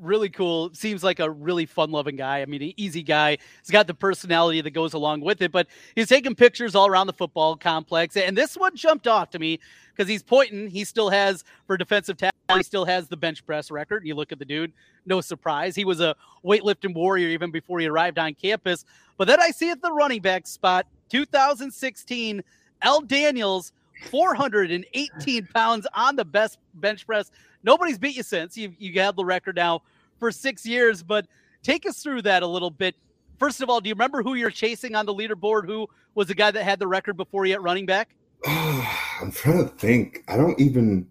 really 0.00 0.28
cool. 0.28 0.72
Seems 0.74 1.02
like 1.02 1.18
a 1.18 1.28
really 1.28 1.66
fun 1.66 1.90
loving 1.90 2.16
guy. 2.16 2.40
I 2.40 2.46
mean, 2.46 2.62
an 2.62 2.72
easy 2.76 3.02
guy. 3.02 3.38
He's 3.60 3.70
got 3.70 3.86
the 3.86 3.94
personality 3.94 4.60
that 4.60 4.70
goes 4.70 4.94
along 4.94 5.20
with 5.22 5.42
it, 5.42 5.50
but 5.50 5.66
he's 5.94 6.08
taking 6.08 6.34
pictures 6.34 6.74
all 6.74 6.86
around 6.86 7.06
the 7.08 7.12
football 7.12 7.56
complex. 7.56 8.16
And 8.16 8.36
this 8.36 8.56
one 8.56 8.76
jumped 8.76 9.06
off 9.06 9.30
to 9.30 9.38
me 9.38 9.58
because 9.94 10.08
he's 10.08 10.22
pointing. 10.22 10.68
He 10.68 10.84
still 10.84 11.10
has, 11.10 11.44
for 11.66 11.76
defensive 11.76 12.16
tackle, 12.16 12.56
he 12.56 12.62
still 12.62 12.84
has 12.84 13.08
the 13.08 13.16
bench 13.16 13.44
press 13.44 13.70
record. 13.70 14.06
You 14.06 14.14
look 14.14 14.32
at 14.32 14.38
the 14.38 14.44
dude, 14.44 14.72
no 15.04 15.20
surprise. 15.20 15.74
He 15.74 15.84
was 15.84 16.00
a 16.00 16.14
weightlifting 16.44 16.94
warrior 16.94 17.28
even 17.28 17.50
before 17.50 17.80
he 17.80 17.86
arrived 17.86 18.18
on 18.18 18.34
campus. 18.34 18.84
But 19.16 19.26
then 19.26 19.40
I 19.40 19.50
see 19.50 19.70
at 19.70 19.82
the 19.82 19.92
running 19.92 20.22
back 20.22 20.46
spot, 20.46 20.86
2016, 21.10 22.42
L. 22.82 23.00
Daniels. 23.00 23.72
418 24.12 25.48
pounds 25.52 25.84
on 25.92 26.14
the 26.14 26.24
best 26.24 26.60
bench 26.74 27.04
press 27.04 27.32
nobody's 27.62 27.98
beat 27.98 28.16
you 28.16 28.22
since. 28.22 28.56
You 28.56 28.72
you 28.78 28.98
had 29.00 29.16
the 29.16 29.24
record 29.24 29.56
now 29.56 29.82
for 30.18 30.30
six 30.30 30.66
years, 30.66 31.02
but 31.02 31.26
take 31.62 31.86
us 31.86 32.02
through 32.02 32.22
that 32.22 32.42
a 32.42 32.46
little 32.46 32.70
bit. 32.70 32.94
First 33.38 33.60
of 33.60 33.70
all, 33.70 33.80
do 33.80 33.88
you 33.88 33.94
remember 33.94 34.22
who 34.22 34.34
you're 34.34 34.50
chasing 34.50 34.94
on 34.94 35.06
the 35.06 35.14
leaderboard? 35.14 35.66
Who 35.66 35.88
was 36.14 36.26
the 36.26 36.34
guy 36.34 36.50
that 36.50 36.64
had 36.64 36.78
the 36.78 36.88
record 36.88 37.16
before 37.16 37.46
you 37.46 37.54
at 37.54 37.62
running 37.62 37.86
back? 37.86 38.14
I'm 38.46 39.30
trying 39.32 39.64
to 39.64 39.70
think. 39.76 40.24
I 40.28 40.36
don't 40.36 40.58
even. 40.60 41.08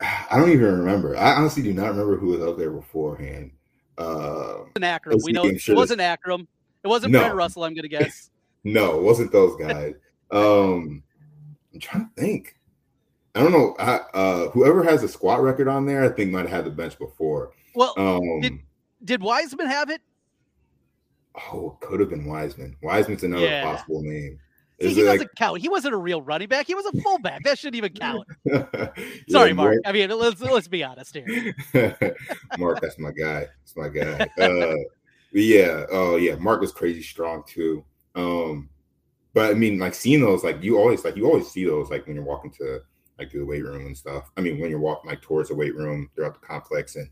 I 0.00 0.36
don't 0.36 0.50
even 0.50 0.80
remember. 0.80 1.16
I 1.16 1.34
honestly 1.34 1.62
do 1.62 1.72
not 1.72 1.88
remember 1.88 2.16
who 2.16 2.28
was 2.28 2.42
up 2.42 2.58
there 2.58 2.72
beforehand. 2.72 3.52
Uh, 3.96 4.64
it 4.74 4.80
wasn't 4.82 4.84
Akrum. 4.84 5.24
We 5.24 5.32
know 5.32 5.44
it 5.44 5.62
wasn't 5.68 6.00
Akrum. 6.00 6.46
It 6.82 6.88
wasn't 6.88 7.12
no. 7.12 7.20
Brent 7.20 7.34
Russell. 7.36 7.64
I'm 7.64 7.74
gonna 7.74 7.88
guess. 7.88 8.30
No, 8.64 8.98
it 8.98 9.02
wasn't 9.02 9.32
those 9.32 9.56
guys. 9.56 9.94
um, 10.30 11.02
I'm 11.72 11.80
trying 11.80 12.08
to 12.08 12.20
think. 12.20 12.56
I 13.34 13.40
don't 13.40 13.52
know. 13.52 13.74
I, 13.78 14.00
uh, 14.14 14.50
whoever 14.50 14.82
has 14.82 15.02
a 15.02 15.08
squat 15.08 15.42
record 15.42 15.68
on 15.68 15.86
there, 15.86 16.04
I 16.04 16.10
think 16.10 16.30
might 16.30 16.42
have 16.42 16.50
had 16.50 16.64
the 16.66 16.70
bench 16.70 16.98
before. 16.98 17.52
Well, 17.74 17.94
um, 17.96 18.40
did, 18.40 18.58
did 19.04 19.20
Weisman 19.20 19.66
have 19.66 19.88
it? 19.90 20.02
Oh, 21.34 21.78
could 21.80 22.00
have 22.00 22.10
been 22.10 22.26
Weisman. 22.26 22.76
Weisman's 22.82 23.24
another 23.24 23.46
yeah. 23.46 23.64
possible 23.64 24.02
name. 24.02 24.38
See, 24.80 24.94
he 24.94 25.02
doesn't 25.02 25.18
like... 25.20 25.34
count. 25.36 25.60
He 25.60 25.68
wasn't 25.68 25.94
a 25.94 25.98
real 25.98 26.20
running 26.20 26.48
back. 26.48 26.66
He 26.66 26.74
was 26.74 26.84
a 26.86 27.00
fullback. 27.00 27.42
that 27.44 27.58
shouldn't 27.58 27.76
even 27.76 27.92
count. 27.92 28.26
Sorry, 29.28 29.50
yeah, 29.50 29.52
Mark. 29.52 29.54
Mark. 29.54 29.76
I 29.86 29.92
mean, 29.92 30.10
let's 30.10 30.40
let's 30.40 30.68
be 30.68 30.82
honest 30.82 31.16
here. 31.16 31.54
Mark, 32.58 32.80
that's 32.80 32.98
my 32.98 33.12
guy. 33.12 33.46
That's 33.60 33.76
my 33.76 33.88
guy. 33.88 34.28
Uh, 34.38 34.74
yeah. 35.32 35.84
Oh, 35.90 36.16
yeah. 36.16 36.34
Mark 36.34 36.60
was 36.60 36.72
crazy 36.72 37.02
strong 37.02 37.44
too. 37.46 37.84
Um, 38.14 38.68
but 39.34 39.50
I 39.50 39.54
mean, 39.54 39.78
like 39.78 39.94
seeing 39.94 40.20
those, 40.20 40.44
like 40.44 40.62
you 40.62 40.78
always 40.78 41.04
like 41.04 41.16
you 41.16 41.26
always 41.26 41.48
see 41.48 41.64
those, 41.64 41.90
like 41.90 42.06
when 42.06 42.16
you're 42.16 42.24
walking 42.24 42.50
to 42.52 42.80
like 43.18 43.30
the 43.30 43.42
weight 43.42 43.64
room 43.64 43.86
and 43.86 43.96
stuff. 43.96 44.30
I 44.36 44.40
mean, 44.40 44.60
when 44.60 44.70
you're 44.70 44.80
walking 44.80 45.10
like 45.10 45.22
towards 45.22 45.48
the 45.48 45.54
weight 45.54 45.74
room 45.74 46.10
throughout 46.14 46.40
the 46.40 46.46
complex 46.46 46.96
and 46.96 47.08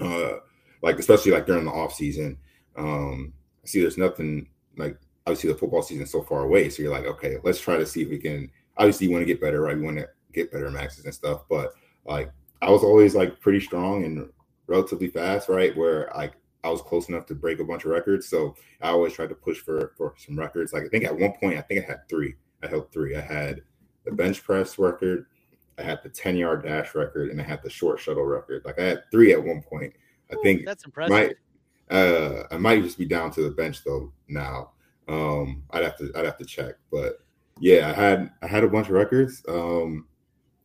uh 0.00 0.38
like 0.82 0.98
especially 0.98 1.32
like 1.32 1.46
during 1.46 1.64
the 1.64 1.70
off 1.70 1.94
season. 1.94 2.38
Um 2.76 3.32
I 3.64 3.66
see 3.66 3.80
there's 3.80 3.98
nothing 3.98 4.48
like 4.76 4.98
obviously 5.26 5.52
the 5.52 5.58
football 5.58 5.82
season 5.82 6.06
so 6.06 6.22
far 6.22 6.42
away. 6.42 6.68
So 6.68 6.82
you're 6.82 6.92
like, 6.92 7.06
okay, 7.06 7.36
let's 7.42 7.60
try 7.60 7.76
to 7.76 7.86
see 7.86 8.02
if 8.02 8.10
we 8.10 8.18
can 8.18 8.50
obviously 8.76 9.06
you 9.06 9.12
want 9.12 9.22
to 9.22 9.26
get 9.26 9.40
better, 9.40 9.60
right? 9.60 9.76
You 9.76 9.82
want 9.82 9.98
to 9.98 10.08
get 10.32 10.52
better 10.52 10.70
maxes 10.70 11.04
and 11.04 11.14
stuff. 11.14 11.42
But 11.48 11.72
like 12.04 12.32
I 12.62 12.70
was 12.70 12.82
always 12.82 13.14
like 13.14 13.40
pretty 13.40 13.60
strong 13.60 14.04
and 14.04 14.28
relatively 14.66 15.08
fast, 15.08 15.48
right? 15.48 15.76
Where 15.76 16.10
like 16.14 16.34
I 16.62 16.70
was 16.70 16.82
close 16.82 17.08
enough 17.08 17.26
to 17.26 17.34
break 17.34 17.58
a 17.58 17.64
bunch 17.64 17.84
of 17.84 17.90
records. 17.90 18.28
So 18.28 18.54
I 18.80 18.90
always 18.90 19.12
tried 19.12 19.30
to 19.30 19.34
push 19.34 19.58
for 19.58 19.92
for 19.96 20.14
some 20.18 20.38
records. 20.38 20.72
Like 20.72 20.84
I 20.84 20.88
think 20.88 21.04
at 21.04 21.18
one 21.18 21.32
point 21.32 21.58
I 21.58 21.62
think 21.62 21.84
I 21.84 21.88
had 21.88 22.08
three. 22.08 22.34
I 22.62 22.66
held 22.66 22.92
three. 22.92 23.16
I 23.16 23.20
had 23.20 23.62
the 24.04 24.12
bench 24.12 24.42
press 24.42 24.78
record, 24.78 25.26
I 25.80 25.82
had 25.82 26.02
the 26.02 26.08
10 26.08 26.36
yard 26.36 26.64
dash 26.64 26.94
record, 26.94 27.30
and 27.30 27.40
I 27.40 27.44
had 27.44 27.62
the 27.62 27.70
short 27.70 27.98
shuttle 28.00 28.24
record. 28.24 28.62
Like 28.64 28.78
I 28.78 28.84
had 28.84 29.02
three 29.10 29.32
at 29.32 29.42
one 29.42 29.62
point. 29.62 29.94
I 30.30 30.36
Ooh, 30.36 30.42
think 30.42 30.64
that's 30.64 30.84
impressive. 30.84 31.10
Might, 31.10 31.36
uh, 31.96 32.44
I 32.50 32.58
might 32.58 32.82
just 32.82 32.98
be 32.98 33.06
down 33.06 33.30
to 33.32 33.42
the 33.42 33.50
bench 33.50 33.82
though 33.84 34.12
now. 34.28 34.72
Um, 35.08 35.64
I'd 35.70 35.82
have 35.82 35.96
to 35.98 36.12
I'd 36.14 36.24
have 36.24 36.38
to 36.38 36.44
check, 36.44 36.74
but 36.92 37.20
yeah, 37.58 37.88
I 37.88 37.92
had 37.92 38.30
I 38.42 38.46
had 38.46 38.64
a 38.64 38.68
bunch 38.68 38.88
of 38.88 38.92
records. 38.92 39.42
Um, 39.48 40.06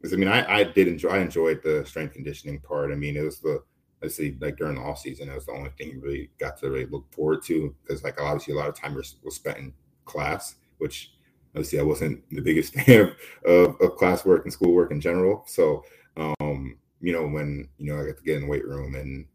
I 0.03 0.15
mean, 0.17 0.27
I, 0.27 0.59
I 0.59 0.63
did 0.63 0.87
enjoy 0.87 1.09
I 1.09 1.19
enjoyed 1.19 1.61
the 1.63 1.83
strength 1.85 2.13
conditioning 2.13 2.59
part. 2.59 2.91
I 2.91 2.95
mean, 2.95 3.17
it 3.17 3.23
was 3.23 3.39
the 3.39 3.63
let's 4.01 4.15
see, 4.15 4.37
like 4.39 4.57
during 4.57 4.75
the 4.75 4.81
off 4.81 4.99
season, 4.99 5.27
that 5.27 5.35
was 5.35 5.45
the 5.45 5.51
only 5.51 5.71
thing 5.77 5.91
you 5.91 6.01
really 6.01 6.29
got 6.39 6.57
to 6.57 6.69
really 6.69 6.85
look 6.85 7.05
forward 7.13 7.43
to 7.43 7.73
because 7.83 8.03
like 8.03 8.19
obviously 8.19 8.53
a 8.53 8.57
lot 8.57 8.69
of 8.69 8.75
time 8.75 8.95
was, 8.95 9.15
spent 9.29 9.57
in 9.57 9.73
class, 10.05 10.55
which 10.77 11.13
obviously 11.55 11.79
I 11.79 11.83
wasn't 11.83 12.23
the 12.31 12.41
biggest 12.41 12.73
fan 12.75 13.01
of, 13.01 13.09
of, 13.45 13.81
of 13.81 13.97
classwork 13.97 14.43
and 14.43 14.53
schoolwork 14.53 14.91
in 14.91 15.01
general. 15.01 15.43
So, 15.47 15.83
um, 16.17 16.77
you 17.01 17.13
know, 17.13 17.27
when, 17.27 17.67
you 17.77 17.91
know, 17.93 18.01
I 18.01 18.05
got 18.05 18.17
to 18.17 18.23
get 18.23 18.35
in 18.35 18.43
the 18.43 18.47
weight 18.47 18.65
room 18.65 18.95
and 18.95 19.25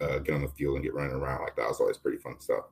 uh, 0.00 0.18
get 0.18 0.34
on 0.34 0.42
the 0.42 0.48
field 0.48 0.76
and 0.76 0.84
get 0.84 0.94
running 0.94 1.14
around 1.14 1.42
like 1.42 1.56
that 1.56 1.68
was 1.68 1.80
always 1.80 1.98
pretty 1.98 2.18
fun 2.18 2.40
stuff. 2.40 2.64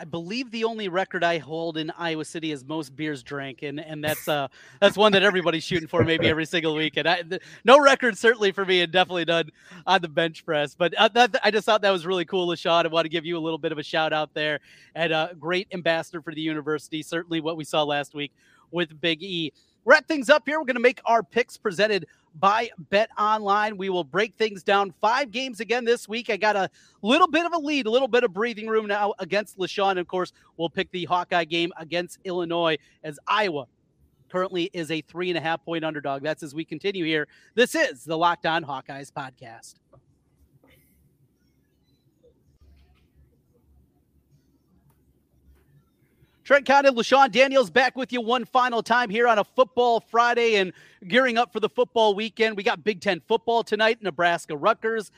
I 0.00 0.04
believe 0.04 0.50
the 0.50 0.64
only 0.64 0.88
record 0.88 1.22
I 1.22 1.36
hold 1.36 1.76
in 1.76 1.90
Iowa 1.90 2.24
City 2.24 2.52
is 2.52 2.64
most 2.64 2.96
beers 2.96 3.22
drank, 3.22 3.62
and 3.62 3.78
and 3.78 4.02
that's 4.02 4.28
uh 4.28 4.48
that's 4.80 4.96
one 4.96 5.12
that 5.12 5.22
everybody's 5.22 5.62
shooting 5.62 5.88
for 5.88 6.02
maybe 6.04 6.26
every 6.26 6.46
single 6.46 6.74
week. 6.74 6.96
And 6.96 7.06
I, 7.06 7.22
no 7.66 7.78
record 7.78 8.16
certainly 8.16 8.50
for 8.50 8.64
me, 8.64 8.80
and 8.80 8.90
definitely 8.90 9.26
none 9.26 9.50
on 9.86 10.00
the 10.00 10.08
bench 10.08 10.46
press. 10.46 10.74
But 10.74 10.94
uh, 10.94 11.08
that, 11.08 11.38
I 11.44 11.50
just 11.50 11.66
thought 11.66 11.82
that 11.82 11.90
was 11.90 12.06
really 12.06 12.24
cool, 12.24 12.48
LeShun. 12.48 12.86
I 12.86 12.88
want 12.88 13.04
to 13.04 13.10
give 13.10 13.26
you 13.26 13.36
a 13.36 13.40
little 13.40 13.58
bit 13.58 13.72
of 13.72 13.78
a 13.78 13.82
shout 13.82 14.14
out 14.14 14.32
there, 14.32 14.60
and 14.94 15.12
a 15.12 15.16
uh, 15.16 15.34
great 15.34 15.68
ambassador 15.74 16.22
for 16.22 16.34
the 16.34 16.40
university. 16.40 17.02
Certainly, 17.02 17.42
what 17.42 17.58
we 17.58 17.64
saw 17.64 17.82
last 17.82 18.14
week 18.14 18.32
with 18.70 18.98
Big 19.02 19.22
E. 19.22 19.52
Wrap 19.84 20.06
things 20.06 20.28
up 20.28 20.42
here. 20.46 20.58
We're 20.58 20.66
going 20.66 20.76
to 20.76 20.80
make 20.80 21.00
our 21.06 21.22
picks 21.22 21.56
presented 21.56 22.06
by 22.38 22.70
Bet 22.90 23.10
Online. 23.18 23.76
We 23.76 23.88
will 23.88 24.04
break 24.04 24.34
things 24.36 24.62
down. 24.62 24.92
Five 25.00 25.30
games 25.30 25.60
again 25.60 25.84
this 25.84 26.08
week. 26.08 26.30
I 26.30 26.36
got 26.36 26.54
a 26.54 26.70
little 27.02 27.26
bit 27.26 27.46
of 27.46 27.52
a 27.52 27.58
lead, 27.58 27.86
a 27.86 27.90
little 27.90 28.08
bit 28.08 28.22
of 28.22 28.32
breathing 28.32 28.68
room 28.68 28.86
now 28.86 29.14
against 29.18 29.58
LeShun. 29.58 29.98
Of 29.98 30.06
course, 30.06 30.32
we'll 30.56 30.70
pick 30.70 30.90
the 30.90 31.06
Hawkeye 31.06 31.44
game 31.44 31.72
against 31.76 32.18
Illinois 32.24 32.78
as 33.02 33.18
Iowa 33.26 33.66
currently 34.30 34.70
is 34.72 34.90
a 34.90 35.00
three 35.02 35.28
and 35.28 35.36
a 35.36 35.40
half 35.40 35.64
point 35.64 35.84
underdog. 35.84 36.22
That's 36.22 36.42
as 36.42 36.54
we 36.54 36.64
continue 36.64 37.04
here. 37.04 37.26
This 37.54 37.74
is 37.74 38.04
the 38.04 38.16
Locked 38.16 38.46
On 38.46 38.64
Hawkeyes 38.64 39.12
podcast. 39.12 39.74
Trent 46.50 46.66
Condon, 46.66 46.96
LeShun 46.96 47.30
Daniels 47.30 47.70
back 47.70 47.94
with 47.94 48.12
you 48.12 48.20
one 48.20 48.44
final 48.44 48.82
time 48.82 49.08
here 49.08 49.28
on 49.28 49.38
a 49.38 49.44
football 49.44 50.00
Friday 50.00 50.56
and 50.56 50.72
gearing 51.06 51.38
up 51.38 51.52
for 51.52 51.60
the 51.60 51.68
football 51.68 52.12
weekend. 52.12 52.56
We 52.56 52.64
got 52.64 52.82
Big 52.82 53.00
Ten 53.00 53.22
football 53.28 53.62
tonight, 53.62 54.02
Nebraska 54.02 54.56
Rutgers. 54.56 55.12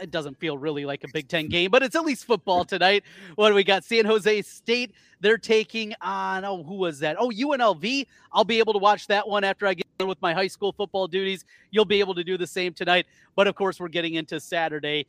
it 0.00 0.10
doesn't 0.10 0.38
feel 0.38 0.56
really 0.56 0.86
like 0.86 1.04
a 1.04 1.08
Big 1.12 1.28
Ten 1.28 1.48
game, 1.48 1.70
but 1.70 1.82
it's 1.82 1.94
at 1.96 2.02
least 2.06 2.24
football 2.24 2.64
tonight. 2.64 3.04
What 3.34 3.50
do 3.50 3.56
we 3.56 3.62
got? 3.62 3.84
San 3.84 4.06
Jose 4.06 4.40
State. 4.40 4.94
They're 5.20 5.36
taking 5.36 5.92
on, 6.00 6.46
oh, 6.46 6.62
who 6.62 6.76
was 6.76 6.98
that? 7.00 7.16
Oh, 7.18 7.28
UNLV. 7.28 8.06
I'll 8.32 8.44
be 8.44 8.58
able 8.58 8.72
to 8.72 8.78
watch 8.78 9.06
that 9.08 9.28
one 9.28 9.44
after 9.44 9.66
I 9.66 9.74
get 9.74 9.86
done 9.98 10.08
with 10.08 10.22
my 10.22 10.32
high 10.32 10.46
school 10.46 10.72
football 10.72 11.06
duties. 11.08 11.44
You'll 11.70 11.84
be 11.84 12.00
able 12.00 12.14
to 12.14 12.24
do 12.24 12.38
the 12.38 12.46
same 12.46 12.72
tonight. 12.72 13.04
But 13.36 13.48
of 13.48 13.54
course, 13.54 13.80
we're 13.80 13.88
getting 13.88 14.14
into 14.14 14.40
Saturday. 14.40 15.04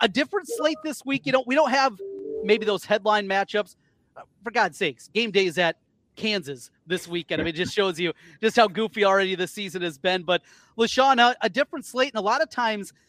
A 0.00 0.08
different 0.08 0.48
slate 0.48 0.78
this 0.82 1.04
week. 1.04 1.26
You 1.26 1.32
know, 1.32 1.44
we 1.46 1.54
don't 1.54 1.70
have 1.70 2.00
maybe 2.44 2.64
those 2.64 2.86
headline 2.86 3.28
matchups. 3.28 3.76
For 4.44 4.50
God's 4.50 4.76
sakes, 4.76 5.08
game 5.08 5.30
day 5.30 5.46
is 5.46 5.58
at 5.58 5.76
Kansas 6.16 6.70
this 6.86 7.08
weekend. 7.08 7.40
I 7.40 7.44
mean, 7.44 7.54
it 7.54 7.56
just 7.56 7.74
shows 7.74 7.98
you 7.98 8.12
just 8.40 8.56
how 8.56 8.68
goofy 8.68 9.04
already 9.04 9.34
the 9.34 9.46
season 9.46 9.82
has 9.82 9.98
been. 9.98 10.22
But 10.22 10.42
LeShun, 10.78 11.18
a, 11.18 11.36
a 11.40 11.48
different 11.48 11.86
slate, 11.86 12.12
and 12.12 12.18
a 12.18 12.24
lot 12.24 12.42
of 12.42 12.50
times– 12.50 12.92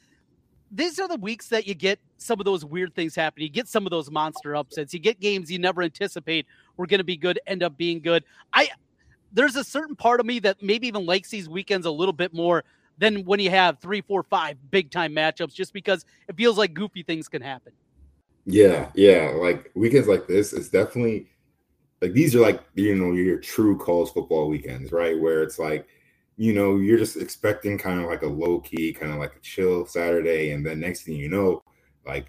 these 0.74 1.00
are 1.00 1.08
the 1.08 1.18
weeks 1.18 1.50
that 1.50 1.68
you 1.68 1.76
get 1.76 2.00
some 2.18 2.40
of 2.40 2.46
those 2.46 2.66
weird 2.66 2.96
things 2.96 3.16
happen. 3.16 3.44
You 3.44 3.50
get 3.50 3.68
some 3.68 3.86
of 3.86 3.92
those 3.92 4.10
monster 4.10 4.56
upsets. 4.56 4.92
You 4.92 5.00
get 5.00 5.20
games 5.20 5.52
you 5.52 5.60
never 5.60 5.84
anticipate 5.84 6.48
were 6.78 6.88
going 6.88 6.98
to 6.98 7.04
be 7.04 7.16
good, 7.16 7.40
end 7.46 7.62
up 7.62 7.78
being 7.78 8.02
good. 8.02 8.24
I 8.52 8.70
there's 9.32 9.56
a 9.56 9.64
certain 9.64 9.96
part 9.96 10.20
of 10.20 10.26
me 10.26 10.40
that 10.40 10.62
maybe 10.62 10.88
even 10.88 11.06
likes 11.06 11.30
these 11.30 11.48
weekends 11.48 11.86
a 11.86 11.92
little 11.92 12.14
bit 12.14 12.34
more 12.34 12.64
than 12.98 13.24
when 13.26 13.40
you 13.40 13.50
have 13.50 13.80
three, 13.80 14.02
four, 14.02 14.24
five 14.24 14.58
big 14.72 14.90
time 14.90 15.14
matchups, 15.14 15.54
just 15.54 15.74
because 15.74 16.06
it 16.28 16.36
feels 16.36 16.58
like 16.58 16.74
goofy 16.74 17.04
things 17.04 17.28
can 17.28 17.42
happen. 17.42 17.74
Yeah, 18.46 18.92
yeah. 18.96 19.32
Like 19.36 19.72
weekends 19.76 20.08
like 20.08 20.28
this, 20.28 20.54
it's 20.54 20.70
definitely 20.70 21.30
like 22.02 22.14
these 22.14 22.36
are 22.36 22.42
like 22.42 22.64
you 22.76 22.96
know 22.96 23.14
your 23.14 23.40
true 23.40 23.78
college 23.80 24.12
football 24.14 24.50
weekends, 24.50 24.92
right? 24.92 25.20
Where 25.20 25.44
it's 25.44 25.60
like 25.60 25.88
you 26.38 26.54
know, 26.54 26.78
you're 26.78 26.98
just 27.00 27.18
expecting 27.18 27.78
kind 27.78 28.00
of 28.02 28.08
like 28.08 28.24
a 28.24 28.28
low 28.28 28.60
key, 28.62 28.94
kind 28.94 29.12
of 29.14 29.20
like 29.20 29.36
a 29.36 29.40
chill 29.42 29.86
Saturday, 29.88 30.52
and 30.52 30.66
then 30.66 30.80
next 30.82 31.04
thing 31.04 31.16
you 31.18 31.30
know, 31.30 31.64
like 32.08 32.28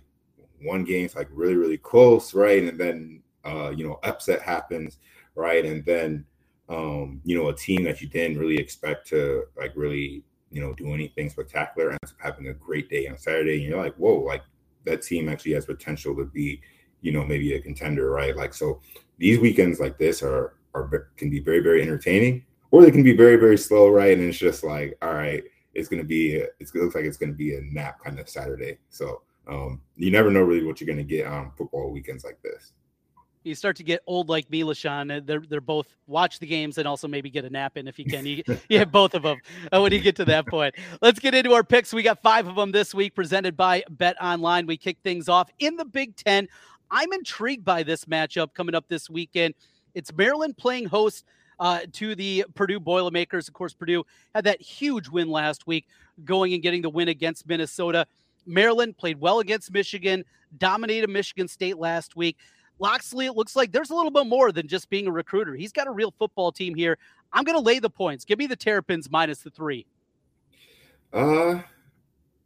one 0.63 0.85
game's 0.85 1.17
like 1.17 1.29
really, 1.33 1.57
really 1.57 1.79
close, 1.79 2.35
right? 2.35 2.65
And 2.65 2.79
then 2.81 3.23
uh, 3.45 3.71
you 3.77 3.87
know, 3.87 4.01
upset 4.05 4.43
happens, 4.43 4.99
right? 5.37 5.65
And 5.65 5.85
then 5.87 6.25
um, 6.69 7.21
you 7.25 7.37
know, 7.39 7.49
a 7.49 7.57
team 7.57 7.85
that 7.85 8.01
you 8.03 8.09
didn't 8.09 8.39
really 8.39 8.59
expect 8.59 9.09
to 9.09 9.45
like 9.57 9.73
really, 9.77 10.25
you 10.51 10.61
know, 10.63 10.75
do 10.75 10.95
anything 10.95 11.31
spectacular 11.31 11.91
ends 11.93 12.13
up 12.13 12.19
having 12.21 12.49
a 12.49 12.55
great 12.55 12.89
day 12.91 13.07
on 13.09 13.19
Saturday, 13.19 13.55
and 13.57 13.65
you're 13.65 13.83
like, 13.83 13.95
whoa, 13.97 14.17
like 14.21 14.43
that 14.85 15.03
team 15.03 15.29
actually 15.29 15.53
has 15.53 15.67
potential 15.67 16.15
to 16.17 16.25
be, 16.25 16.61
you 17.01 17.13
know, 17.13 17.25
maybe 17.25 17.55
a 17.55 17.61
contender, 17.61 18.11
right? 18.11 18.37
Like 18.37 18.55
so 18.55 18.81
these 19.19 19.39
weekends 19.39 19.81
like 19.81 19.99
this 19.99 20.23
are 20.23 20.55
are 20.75 21.09
can 21.17 21.31
be 21.31 21.41
very, 21.41 21.61
very 21.61 21.83
entertaining 21.83 22.45
or 22.71 22.83
they 22.83 22.91
can 22.91 23.03
be 23.03 23.17
very 23.17 23.37
very 23.37 23.59
slow 23.59 23.89
right? 23.89 24.17
And 24.17 24.29
it's 24.29 24.39
just 24.39 24.65
like 24.65 24.97
all 25.03 25.15
right 25.15 25.45
it's 25.75 25.89
to 26.03 26.07
be 26.07 26.37
a, 26.37 26.45
it 26.61 26.71
looks 26.75 26.95
like 26.95 27.05
it's 27.05 27.17
to 27.33 27.37
be 27.37 27.57
a 27.57 27.61
nap 27.63 27.99
kind 28.03 28.19
of 28.19 28.29
saturday. 28.29 28.79
So 28.91 29.23
um, 29.47 29.83
you 29.97 30.11
never 30.11 30.31
know 30.31 30.43
really 30.43 30.65
what 30.65 30.81
you're 30.81 30.87
to 30.99 31.05
get 31.05 31.27
on 31.27 31.53
football 31.57 31.91
weekends 31.91 32.25
like 32.25 32.41
this 32.43 32.73
you 33.45 33.55
start 33.55 33.77
to 33.77 33.83
get 33.83 34.01
old 34.07 34.29
like 34.29 34.51
me, 34.51 34.63
LeShun. 34.63 35.25
They're 35.27 35.43
they're 35.49 35.61
both 35.61 35.87
watch 36.07 36.39
the 36.39 36.47
games 36.47 36.79
and 36.79 36.89
also 36.89 37.07
maybe 37.07 37.31
get 37.31 37.45
a 37.45 37.51
nap 37.51 37.77
in 37.77 37.87
if 37.87 37.99
you 37.99 38.05
can. 38.05 38.27
You, 38.27 38.43
you 38.69 38.79
have 38.79 38.91
both 38.91 39.15
of 39.15 39.23
them 39.23 39.39
uh, 39.71 39.81
when 39.81 39.93
you 39.93 40.01
get 40.01 40.17
to 40.17 40.25
that 40.25 40.47
point. 40.47 40.75
Let's 41.01 41.19
get 41.21 41.35
into 41.35 41.53
our 41.53 41.63
picks. 41.63 41.93
We 41.93 42.03
got 42.03 42.23
five 42.23 42.47
of 42.47 42.57
them 42.57 42.73
this 42.73 42.95
week, 42.95 43.15
presented 43.15 43.57
by 43.57 43.85
Bet 43.89 44.17
Online. 44.21 44.67
We 44.67 44.77
kick 44.77 44.99
things 45.05 45.29
off 45.29 45.51
in 45.59 45.77
the 45.77 45.85
Big 45.85 46.17
Ten. 46.17 46.49
I'm 46.91 47.13
intrigued 47.13 47.65
by 47.65 47.83
this 47.83 48.07
matchup 48.07 48.55
coming 48.55 48.75
up 48.75 48.89
this 48.89 49.11
weekend. 49.11 49.55
It's 49.95 50.13
Maryland 50.13 50.57
playing 50.57 50.87
host 50.87 51.25
uh, 51.61 51.81
to 51.93 52.15
the 52.15 52.45
Purdue 52.55 52.81
Boilermakers. 52.81 53.49
Of 53.49 53.55
course, 53.55 53.75
Purdue 53.75 54.05
had 54.35 54.45
that 54.45 54.61
huge 54.61 55.09
win 55.09 55.31
last 55.31 55.67
week, 55.67 55.87
going 56.25 56.53
and 56.55 56.63
getting 56.63 56.83
the 56.83 56.91
win 56.91 57.09
against 57.09 57.47
Minnesota. 57.47 58.07
Maryland 58.47 58.97
played 58.97 59.21
well 59.21 59.41
against 59.41 59.73
Michigan, 59.73 60.25
dominated 60.59 61.09
Michigan 61.09 61.49
State 61.49 61.79
last 61.79 62.17
week. 62.17 62.37
Locksley, 62.79 63.27
it 63.27 63.37
looks 63.37 63.55
like 63.57 63.73
there's 63.73 63.91
a 63.91 63.95
little 63.95 64.11
bit 64.11 64.27
more 64.27 64.53
than 64.53 64.67
just 64.67 64.91
being 64.91 65.07
a 65.07 65.13
recruiter. 65.13 65.55
He's 65.55 65.73
got 65.73 65.87
a 65.87 65.91
real 65.91 66.13
football 66.19 66.53
team 66.53 66.75
here. 66.75 66.99
I'm 67.33 67.45
going 67.45 67.57
to 67.57 67.65
lay 67.65 67.79
the 67.79 67.91
points. 67.91 68.25
Give 68.25 68.39
me 68.39 68.47
the 68.47 68.57
Terrapins 68.57 69.11
minus 69.11 69.39
the 69.39 69.51
three. 69.51 69.87
Uh, 71.13 71.61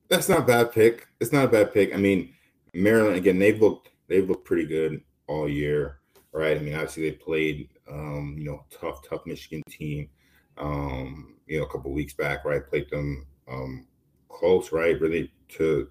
that's 0.08 0.28
not 0.28 0.40
a 0.40 0.42
bad 0.42 0.72
pick. 0.72 1.08
It's 1.20 1.32
not 1.32 1.46
a 1.46 1.48
bad 1.48 1.72
pick. 1.72 1.94
I 1.94 1.96
mean, 1.96 2.34
Maryland 2.74 3.16
again. 3.16 3.38
They've 3.38 3.60
looked 3.60 3.90
they've 4.08 4.28
looked 4.28 4.44
pretty 4.44 4.66
good 4.66 5.02
all 5.26 5.48
year, 5.48 6.00
right? 6.32 6.56
I 6.56 6.60
mean, 6.60 6.74
obviously 6.74 7.08
they 7.08 7.16
played 7.16 7.68
um, 7.90 8.36
you 8.38 8.44
know, 8.44 8.64
tough, 8.70 9.06
tough 9.08 9.22
Michigan 9.26 9.62
team. 9.68 10.08
Um, 10.56 11.36
you 11.46 11.58
know, 11.58 11.64
a 11.64 11.68
couple 11.68 11.92
weeks 11.92 12.12
back, 12.12 12.44
right? 12.44 12.66
Played 12.66 12.90
them 12.90 13.26
um, 13.50 13.86
close, 14.28 14.72
right? 14.72 15.00
Really 15.00 15.32
to 15.50 15.88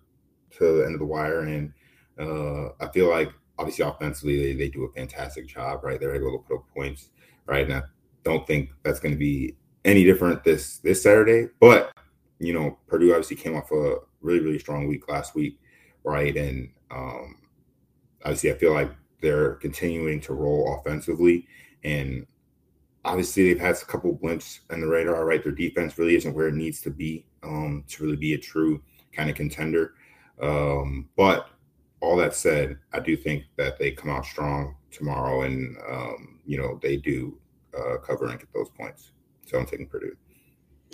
to 0.58 0.78
the 0.78 0.86
end 0.86 0.94
of 0.94 1.00
the 1.00 1.06
wire, 1.06 1.42
and 1.42 1.74
uh, 2.20 2.70
I 2.80 2.88
feel 2.94 3.10
like 3.10 3.32
obviously 3.60 3.86
offensively 3.86 4.38
they, 4.38 4.54
they 4.54 4.70
do 4.70 4.84
a 4.84 4.92
fantastic 4.92 5.48
job, 5.48 5.84
right? 5.84 6.00
They're 6.00 6.16
able 6.16 6.32
to 6.32 6.48
put 6.48 6.58
up 6.58 6.66
points, 6.76 7.10
right? 7.46 7.66
And 7.66 7.74
I 7.74 7.84
don't 8.24 8.46
think 8.46 8.70
that's 8.84 9.00
going 9.00 9.14
to 9.14 9.18
be 9.18 9.56
any 9.86 10.04
different 10.04 10.44
this 10.44 10.78
this 10.80 11.04
Saturday. 11.04 11.50
But 11.60 11.92
you 12.40 12.54
know, 12.54 12.78
Purdue 12.88 13.12
obviously 13.12 13.38
came 13.38 13.56
off 13.56 13.72
a 13.72 13.98
really 14.22 14.40
really 14.40 14.60
strong 14.60 14.88
week 14.88 15.10
last 15.10 15.36
week, 15.36 15.60
right? 16.04 16.36
And 16.36 16.70
um, 16.92 17.36
obviously, 18.24 18.52
I 18.52 18.58
feel 18.58 18.74
like 18.74 18.92
they're 19.22 19.56
continuing 19.56 20.22
to 20.22 20.34
roll 20.34 20.80
offensively, 20.80 21.48
and 21.84 22.26
obviously, 23.06 23.48
they've 23.48 23.62
had 23.62 23.76
a 23.76 23.86
couple 23.86 24.16
blimps 24.16 24.60
on 24.72 24.82
the 24.82 24.88
radar. 24.88 25.26
Right, 25.26 25.44
their 25.44 25.54
defense 25.54 25.98
really 25.98 26.16
isn't 26.16 26.36
where 26.36 26.50
it 26.50 26.56
needs 26.56 26.82
to 26.82 26.92
be 26.92 27.26
um, 27.44 27.84
to 27.88 28.04
really 28.04 28.18
be 28.18 28.34
a 28.34 28.38
true 28.38 28.82
kind 29.14 29.30
of 29.30 29.36
contender. 29.36 29.94
Um, 30.42 31.10
but 31.16 31.50
all 32.00 32.16
that 32.18 32.36
said, 32.36 32.78
I 32.94 33.00
do 33.00 33.16
think 33.16 33.46
that 33.58 33.80
they 33.80 33.92
come 33.92 34.10
out 34.10 34.26
strong 34.26 34.76
tomorrow, 34.92 35.42
and 35.42 35.78
um, 35.90 36.40
you 36.46 36.58
know 36.58 36.80
they 36.82 36.98
do 36.98 37.38
uh, 37.78 37.98
cover 37.98 38.28
and 38.28 38.40
get 38.40 38.52
those 38.54 38.70
points. 38.70 39.12
So 39.46 39.58
I'm 39.58 39.66
taking 39.66 39.88
Purdue. 39.88 40.16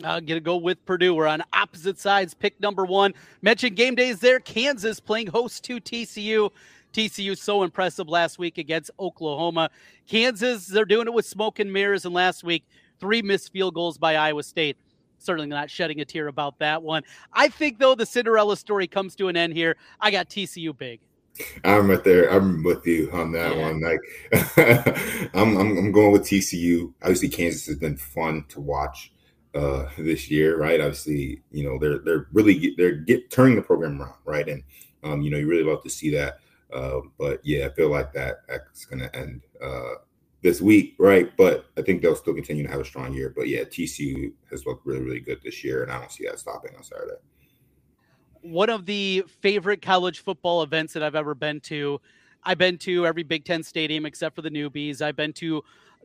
I'm 0.04 0.26
going 0.26 0.38
to 0.38 0.40
go 0.40 0.58
with 0.58 0.84
Purdue. 0.86 1.14
We're 1.14 1.28
on 1.28 1.44
opposite 1.54 2.00
sides. 2.00 2.34
Pick 2.34 2.60
number 2.60 2.86
one. 2.86 3.14
Mentioned 3.42 3.76
game 3.76 3.96
days 3.96 4.20
there. 4.20 4.40
Kansas 4.40 5.00
playing 5.00 5.28
host 5.28 5.64
to 5.66 5.80
TCU. 5.80 6.50
TCU 6.94 7.38
so 7.38 7.64
impressive 7.64 8.08
last 8.08 8.40
week 8.40 8.58
against 8.58 8.92
Oklahoma. 9.00 9.70
Kansas, 10.08 10.68
they're 10.68 10.86
doing 10.86 11.08
it 11.08 11.14
with 11.14 11.26
smoke 11.26 11.60
and 11.60 11.72
mirrors. 11.72 12.06
And 12.06 12.14
last 12.14 12.44
week, 12.44 12.66
three 13.00 13.22
missed 13.22 13.52
field 13.52 13.74
goals 13.74 13.98
by 13.98 14.16
Iowa 14.16 14.44
State. 14.44 14.78
Certainly 15.24 15.48
not 15.48 15.70
shedding 15.70 16.02
a 16.02 16.06
tear 16.06 16.28
about 16.28 16.60
that 16.60 16.84
one. 16.84 17.04
I 17.32 17.48
think, 17.48 17.80
though, 17.80 17.96
the 17.96 18.06
Cinderella 18.06 18.58
story 18.58 18.88
comes 18.88 19.16
to 19.16 19.28
an 19.30 19.38
end 19.38 19.54
here. 19.54 19.78
I 20.00 20.12
got 20.12 20.30
TCU 20.30 20.78
big. 20.78 21.00
I'm 21.64 21.90
right 21.90 22.04
there. 22.04 22.30
I'm 22.30 22.62
with 22.64 22.86
you 22.86 23.10
on 23.12 23.32
that 23.32 23.56
yeah. 23.56 23.62
one. 23.62 23.82
Like, 23.82 24.00
I'm, 25.34 25.58
I'm, 25.58 25.78
I'm 25.78 25.92
going 25.92 26.12
with 26.12 26.24
TCU. 26.24 26.94
Obviously, 27.02 27.30
Kansas 27.30 27.66
has 27.66 27.78
been 27.78 27.98
fun 27.98 28.46
to 28.50 28.62
watch 28.62 29.14
uh, 29.56 29.88
this 29.98 30.30
year, 30.30 30.58
right? 30.58 30.80
Obviously, 30.80 31.42
you 31.52 31.64
know 31.64 31.78
they're 31.80 32.00
they're 32.00 32.28
really 32.34 32.74
they're 32.78 32.94
get 32.94 33.30
turning 33.30 33.56
the 33.56 33.62
program 33.62 34.02
around, 34.02 34.16
right? 34.26 34.48
And 34.48 34.64
um, 35.04 35.22
you 35.22 35.32
know 35.32 35.38
you 35.38 35.48
really 35.48 35.64
love 35.64 35.84
to 35.84 35.90
see 35.90 36.12
that. 36.12 36.40
Uh, 36.72 37.02
but 37.18 37.40
yeah, 37.44 37.68
I 37.68 37.70
feel 37.70 37.90
like 37.90 38.14
that 38.14 38.38
that's 38.48 38.86
going 38.86 39.02
to 39.02 39.16
end 39.16 39.42
uh, 39.62 39.96
this 40.44 40.62
week, 40.62 40.96
right? 41.00 41.36
But 41.38 41.66
I 41.78 41.82
think 41.82 42.02
they'll 42.02 42.16
still 42.16 42.34
continue 42.34 42.64
to 42.64 42.70
have 42.70 42.82
a 42.82 42.86
strong 42.86 43.14
year. 43.14 43.34
But 43.36 43.48
yeah, 43.48 43.64
TCU 43.64 44.34
has 44.52 44.66
looked 44.66 44.86
really, 44.86 45.02
really 45.02 45.20
good 45.22 45.40
this 45.42 45.64
year, 45.64 45.84
and 45.84 45.92
I 45.92 46.00
don't 46.00 46.12
see 46.12 46.26
that 46.26 46.38
stopping 46.38 46.76
on 46.76 46.84
Saturday. 46.84 47.16
One 48.42 48.70
of 48.70 48.86
the 48.86 49.24
favorite 49.42 49.82
college 49.82 50.20
football 50.20 50.62
events 50.62 50.94
that 50.94 51.02
I've 51.02 51.16
ever 51.16 51.34
been 51.34 51.62
to. 51.62 52.00
I've 52.44 52.58
been 52.58 52.78
to 52.80 53.08
every 53.08 53.24
Big 53.24 53.46
Ten 53.46 53.64
stadium 53.64 54.06
except 54.06 54.36
for 54.36 54.42
the 54.42 54.50
newbies. 54.50 55.02
I've 55.02 55.16
been 55.16 55.32
to 55.34 55.64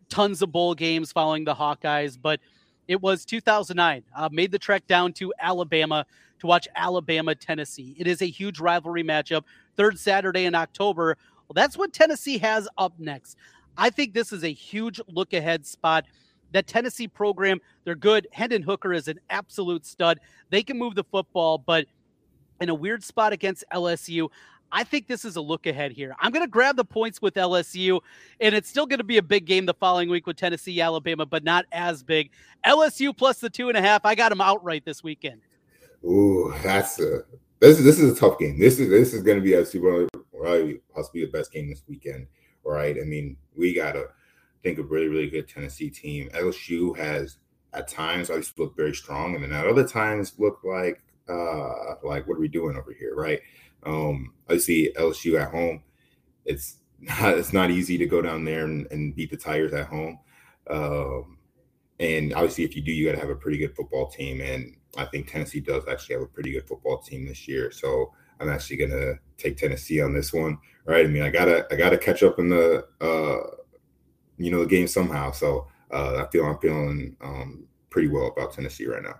tons 0.08 0.40
of 0.40 0.52
bowl 0.52 0.72
games 0.74 1.10
following 1.10 1.44
the 1.44 1.54
Hawkeyes, 1.54 2.16
but 2.20 2.38
it 2.86 3.02
was 3.02 3.24
2009. 3.24 4.04
Uh, 4.16 4.28
made 4.30 4.52
the 4.52 4.58
trek 4.58 4.86
down 4.86 5.12
to 5.14 5.34
Alabama 5.40 6.06
to 6.38 6.46
watch 6.46 6.68
Alabama 6.76 7.34
Tennessee. 7.34 7.96
It 7.98 8.06
is 8.06 8.22
a 8.22 8.26
huge 8.26 8.60
rivalry 8.60 9.02
matchup 9.02 9.42
third 9.76 9.98
Saturday 9.98 10.44
in 10.44 10.54
October. 10.54 11.16
Well, 11.48 11.54
that's 11.54 11.76
what 11.76 11.92
Tennessee 11.92 12.38
has 12.38 12.68
up 12.78 12.92
next. 12.98 13.36
I 13.78 13.90
think 13.90 14.12
this 14.12 14.32
is 14.32 14.44
a 14.44 14.52
huge 14.52 15.00
look 15.08 15.32
ahead 15.32 15.64
spot. 15.64 16.04
That 16.52 16.66
Tennessee 16.66 17.08
program, 17.08 17.60
they're 17.84 17.94
good. 17.94 18.26
Hendon 18.32 18.62
Hooker 18.62 18.92
is 18.92 19.06
an 19.06 19.20
absolute 19.30 19.86
stud. 19.86 20.18
They 20.50 20.62
can 20.62 20.78
move 20.78 20.94
the 20.94 21.04
football, 21.04 21.58
but 21.58 21.86
in 22.60 22.68
a 22.70 22.74
weird 22.74 23.04
spot 23.04 23.32
against 23.32 23.64
LSU, 23.72 24.30
I 24.72 24.84
think 24.84 25.06
this 25.06 25.24
is 25.24 25.36
a 25.36 25.40
look 25.40 25.66
ahead 25.66 25.92
here. 25.92 26.14
I'm 26.20 26.32
going 26.32 26.44
to 26.44 26.50
grab 26.50 26.76
the 26.76 26.84
points 26.84 27.22
with 27.22 27.34
LSU, 27.34 28.00
and 28.40 28.54
it's 28.54 28.68
still 28.68 28.86
going 28.86 28.98
to 28.98 29.04
be 29.04 29.18
a 29.18 29.22
big 29.22 29.46
game 29.46 29.66
the 29.66 29.74
following 29.74 30.08
week 30.08 30.26
with 30.26 30.36
Tennessee, 30.36 30.80
Alabama, 30.80 31.24
but 31.24 31.44
not 31.44 31.66
as 31.72 32.02
big. 32.02 32.30
LSU 32.66 33.16
plus 33.16 33.38
the 33.38 33.48
two 33.48 33.68
and 33.68 33.78
a 33.78 33.80
half. 33.80 34.04
I 34.04 34.14
got 34.14 34.30
them 34.30 34.40
outright 34.40 34.84
this 34.84 35.02
weekend. 35.02 35.40
Ooh, 36.04 36.52
that's 36.62 36.98
a 37.00 37.22
this 37.60 37.78
is 37.78 37.84
this 37.84 37.98
is 37.98 38.12
a 38.12 38.20
tough 38.20 38.38
game. 38.38 38.58
This 38.58 38.78
is 38.78 38.88
this 38.88 39.12
is 39.12 39.22
going 39.22 39.38
to 39.38 39.42
be 39.42 39.54
a 39.54 39.64
Super 39.64 40.06
probably 40.32 40.80
possibly 40.94 41.24
the 41.24 41.30
best 41.30 41.52
game 41.52 41.68
this 41.68 41.82
weekend, 41.88 42.26
right? 42.68 42.96
I 43.00 43.04
mean, 43.04 43.36
we 43.56 43.74
got 43.74 43.92
to 43.92 44.08
think 44.62 44.78
of 44.78 44.90
really 44.90 45.08
really 45.08 45.30
good 45.30 45.48
Tennessee 45.48 45.90
team. 45.90 46.28
LSU 46.34 46.96
has 46.96 47.38
at 47.72 47.88
times 47.88 48.30
always 48.30 48.52
looked 48.58 48.76
very 48.76 48.94
strong, 48.94 49.34
and 49.34 49.44
then 49.44 49.52
at 49.52 49.66
other 49.66 49.86
times 49.86 50.34
looked 50.38 50.64
like 50.64 51.02
uh, 51.28 51.94
like 52.02 52.26
what 52.26 52.36
are 52.36 52.40
we 52.40 52.48
doing 52.48 52.76
over 52.76 52.92
here, 52.92 53.14
right? 53.14 53.40
Um, 53.84 54.34
see 54.58 54.92
LSU 54.96 55.40
at 55.40 55.50
home. 55.50 55.82
It's 56.44 56.76
not 57.00 57.38
it's 57.38 57.52
not 57.52 57.70
easy 57.70 57.98
to 57.98 58.06
go 58.06 58.22
down 58.22 58.44
there 58.44 58.64
and, 58.64 58.86
and 58.90 59.14
beat 59.14 59.30
the 59.30 59.36
Tigers 59.36 59.72
at 59.72 59.86
home. 59.86 60.18
Um, 60.68 61.38
and 62.00 62.32
obviously, 62.34 62.64
if 62.64 62.76
you 62.76 62.82
do, 62.82 62.92
you 62.92 63.06
got 63.06 63.14
to 63.14 63.20
have 63.20 63.30
a 63.30 63.36
pretty 63.36 63.58
good 63.58 63.74
football 63.74 64.08
team. 64.08 64.40
And 64.40 64.76
I 64.96 65.04
think 65.04 65.30
Tennessee 65.30 65.60
does 65.60 65.84
actually 65.88 66.14
have 66.14 66.22
a 66.22 66.28
pretty 66.28 66.52
good 66.52 66.66
football 66.66 66.98
team 66.98 67.26
this 67.26 67.48
year. 67.48 67.70
So 67.70 68.12
I'm 68.40 68.48
actually 68.48 68.76
gonna 68.76 69.14
take 69.36 69.56
Tennessee 69.56 70.00
on 70.00 70.12
this 70.12 70.32
one, 70.32 70.58
right? 70.84 71.04
I 71.04 71.08
mean, 71.08 71.22
I 71.22 71.30
gotta 71.30 71.66
I 71.70 71.76
gotta 71.76 71.98
catch 71.98 72.22
up 72.22 72.38
in 72.38 72.48
the 72.48 72.86
uh, 73.00 73.56
you 74.36 74.50
know 74.50 74.60
the 74.60 74.66
game 74.66 74.86
somehow. 74.86 75.32
So 75.32 75.68
uh, 75.90 76.24
I 76.24 76.30
feel 76.30 76.44
I'm 76.44 76.58
feeling 76.58 77.16
um, 77.20 77.64
pretty 77.90 78.08
well 78.08 78.26
about 78.26 78.52
Tennessee 78.52 78.86
right 78.86 79.02
now. 79.02 79.18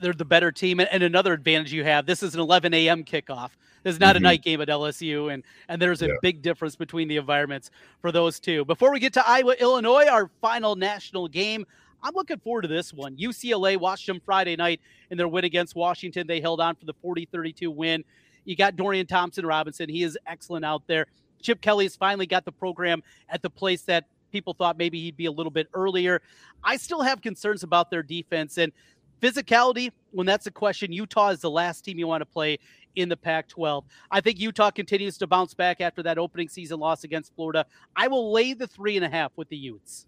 They're 0.00 0.12
the 0.14 0.24
better 0.24 0.50
team, 0.50 0.80
and 0.80 1.02
another 1.02 1.34
advantage 1.34 1.72
you 1.72 1.84
have. 1.84 2.06
This 2.06 2.22
is 2.22 2.34
an 2.34 2.40
11 2.40 2.72
a.m. 2.72 3.04
kickoff. 3.04 3.50
This 3.82 3.94
is 3.94 4.00
not 4.00 4.16
mm-hmm. 4.16 4.24
a 4.24 4.28
night 4.28 4.42
game 4.42 4.60
at 4.60 4.68
LSU, 4.68 5.32
and 5.32 5.42
and 5.68 5.80
there's 5.80 6.02
a 6.02 6.08
yeah. 6.08 6.14
big 6.22 6.42
difference 6.42 6.76
between 6.76 7.08
the 7.08 7.16
environments 7.16 7.70
for 8.00 8.10
those 8.10 8.40
two. 8.40 8.64
Before 8.64 8.92
we 8.92 9.00
get 9.00 9.12
to 9.14 9.28
Iowa, 9.28 9.54
Illinois, 9.60 10.06
our 10.06 10.30
final 10.40 10.74
national 10.74 11.28
game, 11.28 11.66
I'm 12.02 12.14
looking 12.14 12.38
forward 12.38 12.62
to 12.62 12.68
this 12.68 12.92
one. 12.92 13.16
UCLA 13.16 13.76
watched 13.76 14.06
them 14.06 14.20
Friday 14.24 14.56
night 14.56 14.80
in 15.10 15.18
their 15.18 15.28
win 15.28 15.44
against 15.44 15.74
Washington. 15.74 16.26
They 16.26 16.40
held 16.40 16.60
on 16.60 16.74
for 16.76 16.86
the 16.86 16.94
40 17.02 17.28
32 17.32 17.70
win. 17.70 18.04
You 18.44 18.56
got 18.56 18.76
Dorian 18.76 19.06
Thompson 19.06 19.44
Robinson. 19.46 19.88
He 19.88 20.02
is 20.02 20.18
excellent 20.26 20.64
out 20.64 20.82
there. 20.86 21.06
Chip 21.42 21.60
Kelly 21.60 21.84
has 21.84 21.96
finally 21.96 22.26
got 22.26 22.44
the 22.44 22.52
program 22.52 23.02
at 23.28 23.42
the 23.42 23.50
place 23.50 23.82
that 23.82 24.04
people 24.30 24.54
thought 24.54 24.78
maybe 24.78 25.00
he'd 25.00 25.16
be 25.16 25.26
a 25.26 25.32
little 25.32 25.50
bit 25.50 25.68
earlier. 25.74 26.22
I 26.62 26.76
still 26.76 27.02
have 27.02 27.20
concerns 27.20 27.62
about 27.62 27.90
their 27.90 28.02
defense 28.02 28.58
and 28.58 28.72
physicality. 29.20 29.90
When 30.12 30.26
that's 30.26 30.46
a 30.46 30.50
question, 30.50 30.92
Utah 30.92 31.30
is 31.30 31.40
the 31.40 31.50
last 31.50 31.84
team 31.84 31.98
you 31.98 32.06
want 32.06 32.20
to 32.22 32.26
play 32.26 32.58
in 32.96 33.08
the 33.08 33.16
Pac 33.16 33.48
12. 33.48 33.84
I 34.10 34.20
think 34.20 34.40
Utah 34.40 34.70
continues 34.70 35.18
to 35.18 35.26
bounce 35.26 35.54
back 35.54 35.80
after 35.80 36.02
that 36.02 36.18
opening 36.18 36.48
season 36.48 36.80
loss 36.80 37.04
against 37.04 37.34
Florida. 37.34 37.66
I 37.96 38.08
will 38.08 38.32
lay 38.32 38.52
the 38.54 38.66
three 38.66 38.96
and 38.96 39.04
a 39.04 39.08
half 39.08 39.32
with 39.36 39.48
the 39.48 39.56
Utes. 39.56 40.06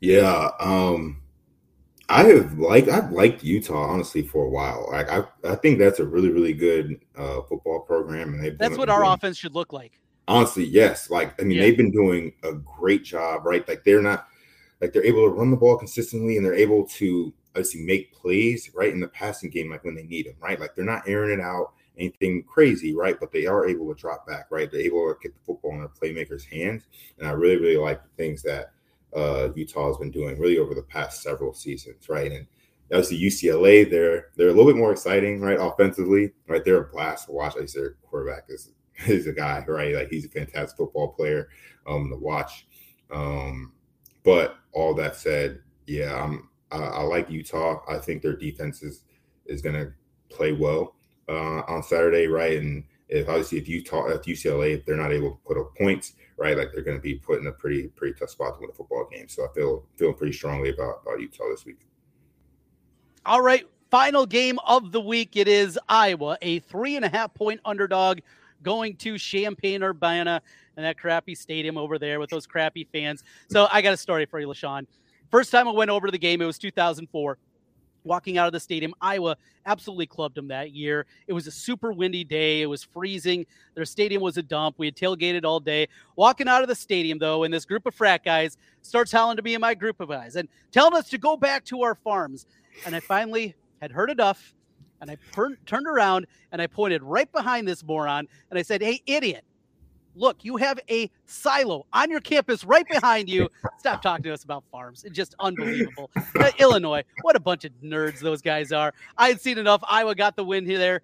Yeah, 0.00 0.50
um, 0.60 1.22
I 2.08 2.24
have 2.24 2.58
liked 2.58 2.88
I've 2.88 3.10
liked 3.10 3.42
Utah 3.42 3.86
honestly 3.86 4.22
for 4.22 4.44
a 4.44 4.50
while. 4.50 4.88
Like 4.90 5.10
I, 5.10 5.24
I 5.48 5.54
think 5.56 5.78
that's 5.78 6.00
a 6.00 6.04
really 6.04 6.30
really 6.30 6.52
good 6.52 7.00
uh, 7.16 7.40
football 7.42 7.80
program, 7.80 8.34
and 8.34 8.44
they've 8.44 8.58
that's 8.58 8.76
what 8.76 8.90
our 8.90 9.04
offense 9.04 9.38
should 9.38 9.54
look 9.54 9.72
like. 9.72 9.98
Honestly, 10.28 10.64
yes. 10.64 11.10
Like 11.10 11.40
I 11.40 11.44
mean, 11.44 11.56
yeah. 11.56 11.62
they've 11.62 11.76
been 11.76 11.90
doing 11.90 12.32
a 12.42 12.52
great 12.52 13.04
job, 13.04 13.46
right? 13.46 13.66
Like 13.66 13.84
they're 13.84 14.02
not 14.02 14.28
like 14.80 14.92
they're 14.92 15.04
able 15.04 15.28
to 15.28 15.34
run 15.34 15.50
the 15.50 15.56
ball 15.56 15.78
consistently, 15.78 16.36
and 16.36 16.44
they're 16.44 16.54
able 16.54 16.86
to 16.88 17.32
obviously 17.56 17.82
make 17.82 18.12
plays 18.12 18.70
right 18.74 18.92
in 18.92 19.00
the 19.00 19.08
passing 19.08 19.48
game, 19.48 19.70
like 19.70 19.84
when 19.84 19.94
they 19.94 20.02
need 20.02 20.26
them, 20.26 20.36
right? 20.40 20.60
Like 20.60 20.74
they're 20.74 20.84
not 20.84 21.08
airing 21.08 21.38
it 21.38 21.42
out 21.42 21.72
anything 21.96 22.42
crazy, 22.42 22.94
right? 22.94 23.18
But 23.18 23.32
they 23.32 23.46
are 23.46 23.66
able 23.68 23.94
to 23.94 24.00
drop 24.00 24.26
back, 24.26 24.46
right? 24.50 24.70
They're 24.70 24.80
able 24.80 25.06
to 25.06 25.18
get 25.22 25.32
the 25.32 25.40
football 25.46 25.72
in 25.72 25.78
their 25.78 25.88
playmakers' 25.88 26.44
hands, 26.44 26.84
and 27.18 27.26
I 27.26 27.30
really 27.30 27.56
really 27.56 27.78
like 27.78 28.02
the 28.02 28.10
things 28.16 28.42
that 28.42 28.72
uh, 29.14 29.48
Utah 29.54 29.88
has 29.88 29.96
been 29.96 30.10
doing 30.10 30.38
really 30.38 30.58
over 30.58 30.74
the 30.74 30.82
past 30.82 31.22
several 31.22 31.54
seasons, 31.54 32.08
right? 32.08 32.32
And 32.32 32.46
obviously 32.92 33.20
UCLA, 33.20 33.88
they're 33.88 34.26
they're 34.36 34.48
a 34.48 34.52
little 34.52 34.66
bit 34.70 34.76
more 34.78 34.92
exciting, 34.92 35.40
right? 35.40 35.58
Offensively, 35.60 36.32
right? 36.48 36.64
They're 36.64 36.82
a 36.82 36.92
blast 36.92 37.26
to 37.26 37.32
watch. 37.32 37.56
Like 37.56 37.70
their 37.72 37.96
quarterback 38.02 38.44
is 38.48 38.72
is 39.06 39.26
a 39.26 39.32
guy, 39.32 39.64
right? 39.66 39.94
Like 39.94 40.08
he's 40.08 40.26
a 40.26 40.30
fantastic 40.30 40.76
football 40.76 41.08
player 41.08 41.48
um, 41.86 42.10
to 42.10 42.16
watch. 42.16 42.66
Um, 43.10 43.72
but 44.22 44.56
all 44.72 44.94
that 44.94 45.16
said, 45.16 45.60
yeah, 45.86 46.14
I'm 46.22 46.48
I, 46.70 46.78
I 46.78 47.02
like 47.02 47.30
Utah. 47.30 47.80
I 47.88 47.98
think 47.98 48.22
their 48.22 48.36
defense 48.36 48.82
is 48.82 49.02
is 49.46 49.62
going 49.62 49.74
to 49.74 49.92
play 50.30 50.52
well 50.52 50.94
uh, 51.28 51.60
on 51.68 51.82
Saturday, 51.82 52.26
right? 52.26 52.58
And 52.58 52.84
if 53.08 53.28
obviously 53.28 53.58
if 53.58 53.68
Utah, 53.68 54.08
if 54.08 54.22
UCLA, 54.22 54.74
if 54.74 54.84
they're 54.84 54.96
not 54.96 55.12
able 55.12 55.32
to 55.32 55.38
put 55.46 55.58
up 55.58 55.74
points, 55.76 56.14
right? 56.36 56.56
Like 56.56 56.72
they're 56.72 56.82
going 56.82 56.96
to 56.96 57.02
be 57.02 57.14
put 57.14 57.40
in 57.40 57.46
a 57.46 57.52
pretty 57.52 57.88
pretty 57.88 58.18
tough 58.18 58.30
spot 58.30 58.54
to 58.54 58.60
win 58.60 58.70
a 58.70 58.72
football 58.72 59.08
game. 59.10 59.28
So 59.28 59.44
I 59.44 59.52
feel 59.54 59.84
feeling 59.96 60.14
pretty 60.14 60.32
strongly 60.32 60.70
about 60.70 61.02
about 61.02 61.20
Utah 61.20 61.44
this 61.50 61.64
week. 61.64 61.80
All 63.26 63.40
right, 63.40 63.66
final 63.90 64.26
game 64.26 64.58
of 64.66 64.92
the 64.92 65.00
week. 65.00 65.36
It 65.36 65.48
is 65.48 65.78
Iowa, 65.88 66.36
a 66.42 66.58
three 66.60 66.96
and 66.96 67.04
a 67.04 67.08
half 67.08 67.32
point 67.34 67.60
underdog, 67.64 68.18
going 68.62 68.96
to 68.96 69.18
Champaign 69.18 69.82
Urbana 69.82 70.42
and 70.76 70.84
that 70.84 70.98
crappy 70.98 71.34
stadium 71.34 71.78
over 71.78 71.98
there 71.98 72.20
with 72.20 72.30
those 72.30 72.46
crappy 72.46 72.84
fans. 72.92 73.22
So 73.48 73.68
I 73.72 73.80
got 73.80 73.92
a 73.92 73.96
story 73.96 74.26
for 74.26 74.40
you, 74.40 74.48
LeShun. 74.48 74.86
First 75.30 75.50
time 75.50 75.68
I 75.68 75.72
went 75.72 75.90
over 75.90 76.06
to 76.06 76.10
the 76.12 76.18
game, 76.18 76.42
it 76.42 76.46
was 76.46 76.58
2004 76.58 77.38
walking 78.04 78.38
out 78.38 78.46
of 78.46 78.52
the 78.52 78.60
stadium. 78.60 78.94
Iowa 79.00 79.36
absolutely 79.66 80.06
clubbed 80.06 80.36
them 80.36 80.48
that 80.48 80.72
year. 80.72 81.06
It 81.26 81.32
was 81.32 81.46
a 81.46 81.50
super 81.50 81.92
windy 81.92 82.24
day. 82.24 82.62
It 82.62 82.66
was 82.66 82.84
freezing. 82.84 83.46
Their 83.74 83.84
stadium 83.84 84.22
was 84.22 84.36
a 84.36 84.42
dump. 84.42 84.76
We 84.78 84.86
had 84.86 84.94
tailgated 84.94 85.44
all 85.44 85.60
day. 85.60 85.88
Walking 86.16 86.48
out 86.48 86.62
of 86.62 86.68
the 86.68 86.74
stadium, 86.74 87.18
though, 87.18 87.44
and 87.44 87.52
this 87.52 87.64
group 87.64 87.86
of 87.86 87.94
frat 87.94 88.24
guys 88.24 88.56
starts 88.82 89.10
howling 89.10 89.38
to 89.38 89.42
me 89.42 89.54
and 89.54 89.60
my 89.60 89.74
group 89.74 90.00
of 90.00 90.08
guys 90.08 90.36
and 90.36 90.48
telling 90.70 90.94
us 90.94 91.08
to 91.10 91.18
go 91.18 91.36
back 91.36 91.64
to 91.66 91.82
our 91.82 91.94
farms. 91.94 92.46
And 92.86 92.94
I 92.94 93.00
finally 93.00 93.54
had 93.80 93.90
heard 93.90 94.10
enough. 94.10 94.54
And 95.00 95.10
I 95.10 95.16
per- 95.32 95.56
turned 95.66 95.86
around 95.86 96.26
and 96.50 96.62
I 96.62 96.66
pointed 96.66 97.02
right 97.02 97.30
behind 97.30 97.68
this 97.68 97.84
moron 97.84 98.26
and 98.48 98.58
I 98.58 98.62
said, 98.62 98.80
Hey, 98.80 99.02
idiot, 99.06 99.44
look, 100.14 100.44
you 100.44 100.56
have 100.56 100.78
a 100.90 101.10
silo 101.26 101.86
on 101.92 102.10
your 102.10 102.20
campus 102.20 102.64
right 102.64 102.86
behind 102.88 103.28
you. 103.28 103.48
Stop 103.78 104.02
talking 104.02 104.24
to 104.24 104.32
us 104.32 104.44
about 104.44 104.64
farms. 104.70 105.04
It's 105.04 105.14
just 105.14 105.34
unbelievable. 105.40 106.10
Uh, 106.38 106.50
Illinois, 106.58 107.04
what 107.22 107.36
a 107.36 107.40
bunch 107.40 107.64
of 107.64 107.72
nerds 107.82 108.20
those 108.20 108.42
guys 108.42 108.72
are. 108.72 108.92
I 109.16 109.28
had 109.28 109.40
seen 109.40 109.58
enough. 109.58 109.82
Iowa 109.88 110.14
got 110.14 110.36
the 110.36 110.44
win 110.44 110.66
here. 110.66 110.78
There. 110.78 111.02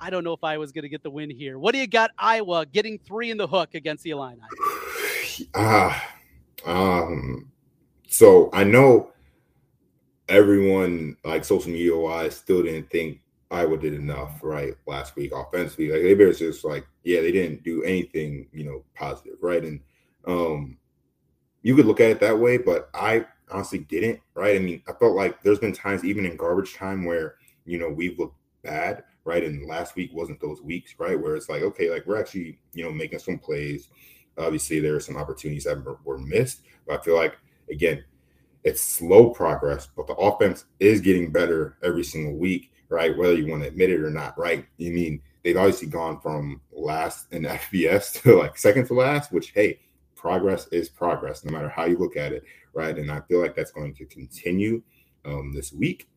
I 0.00 0.10
don't 0.10 0.24
know 0.24 0.32
if 0.32 0.42
Iowa's 0.42 0.72
going 0.72 0.82
to 0.82 0.88
get 0.88 1.02
the 1.02 1.10
win 1.10 1.30
here. 1.30 1.58
What 1.58 1.72
do 1.72 1.78
you 1.78 1.86
got, 1.86 2.10
Iowa 2.18 2.66
getting 2.66 2.98
three 2.98 3.30
in 3.30 3.38
the 3.38 3.46
hook 3.46 3.74
against 3.74 4.04
the 4.04 4.10
Illini? 4.10 4.40
Ah, 5.56 6.10
uh, 6.64 6.70
um, 6.70 7.50
so 8.06 8.48
I 8.52 8.62
know 8.62 9.10
everyone, 10.28 11.16
like 11.24 11.44
social 11.44 11.72
media 11.72 11.96
wise, 11.96 12.36
still 12.36 12.62
didn't 12.62 12.88
think 12.88 13.18
Iowa 13.50 13.76
did 13.78 13.94
enough, 13.94 14.40
right, 14.42 14.74
last 14.86 15.16
week 15.16 15.32
offensively. 15.34 15.90
Like 15.90 16.02
they 16.02 16.14
bears 16.14 16.38
just 16.38 16.64
like, 16.64 16.86
yeah, 17.04 17.20
they 17.20 17.32
didn't 17.32 17.62
do 17.62 17.82
anything, 17.82 18.48
you 18.52 18.64
know, 18.64 18.84
positive, 18.94 19.36
right? 19.40 19.62
And 19.62 19.80
um 20.26 20.78
you 21.62 21.74
could 21.74 21.86
look 21.86 22.00
at 22.00 22.10
it 22.10 22.20
that 22.20 22.38
way, 22.38 22.58
but 22.58 22.90
I 22.94 23.24
honestly 23.50 23.78
didn't, 23.78 24.20
right? 24.34 24.56
I 24.56 24.58
mean, 24.58 24.82
I 24.86 24.92
felt 24.92 25.16
like 25.16 25.42
there's 25.42 25.58
been 25.58 25.72
times 25.72 26.04
even 26.04 26.26
in 26.26 26.36
garbage 26.36 26.74
time 26.74 27.04
where, 27.04 27.36
you 27.64 27.78
know, 27.78 27.88
we've 27.88 28.18
looked 28.18 28.36
bad, 28.62 29.04
right? 29.24 29.42
And 29.42 29.66
last 29.66 29.96
week 29.96 30.10
wasn't 30.12 30.40
those 30.40 30.60
weeks, 30.60 30.94
right? 30.98 31.18
Where 31.18 31.36
it's 31.36 31.48
like, 31.48 31.62
okay, 31.62 31.90
like 31.90 32.06
we're 32.06 32.20
actually, 32.20 32.58
you 32.74 32.84
know, 32.84 32.92
making 32.92 33.18
some 33.18 33.38
plays. 33.38 33.88
Obviously, 34.36 34.78
there 34.78 34.94
are 34.94 35.00
some 35.00 35.16
opportunities 35.16 35.64
that 35.64 35.82
were 36.04 36.18
missed, 36.18 36.62
but 36.86 37.00
I 37.00 37.02
feel 37.02 37.16
like 37.16 37.38
again, 37.70 38.04
it's 38.64 38.82
slow 38.82 39.30
progress, 39.30 39.88
but 39.96 40.06
the 40.06 40.14
offense 40.14 40.64
is 40.80 41.00
getting 41.00 41.30
better 41.30 41.76
every 41.82 42.04
single 42.04 42.34
week 42.34 42.72
right? 42.94 43.16
Whether 43.16 43.34
you 43.34 43.48
want 43.48 43.62
to 43.62 43.68
admit 43.68 43.90
it 43.90 44.00
or 44.00 44.10
not, 44.10 44.38
right? 44.38 44.64
You 44.76 44.92
mean 44.92 45.20
they've 45.42 45.56
obviously 45.56 45.88
gone 45.88 46.20
from 46.20 46.60
last 46.72 47.32
in 47.32 47.42
FBS 47.42 48.22
to 48.22 48.38
like 48.38 48.56
second 48.56 48.86
to 48.86 48.94
last, 48.94 49.32
which 49.32 49.50
hey, 49.50 49.80
progress 50.14 50.68
is 50.68 50.88
progress, 50.88 51.44
no 51.44 51.52
matter 51.52 51.68
how 51.68 51.84
you 51.84 51.98
look 51.98 52.16
at 52.16 52.32
it, 52.32 52.44
right? 52.72 52.96
And 52.96 53.10
I 53.10 53.20
feel 53.22 53.42
like 53.42 53.56
that's 53.56 53.72
going 53.72 53.94
to 53.94 54.06
continue 54.06 54.80
um, 55.24 55.52
this 55.52 55.72
week. 55.72 56.08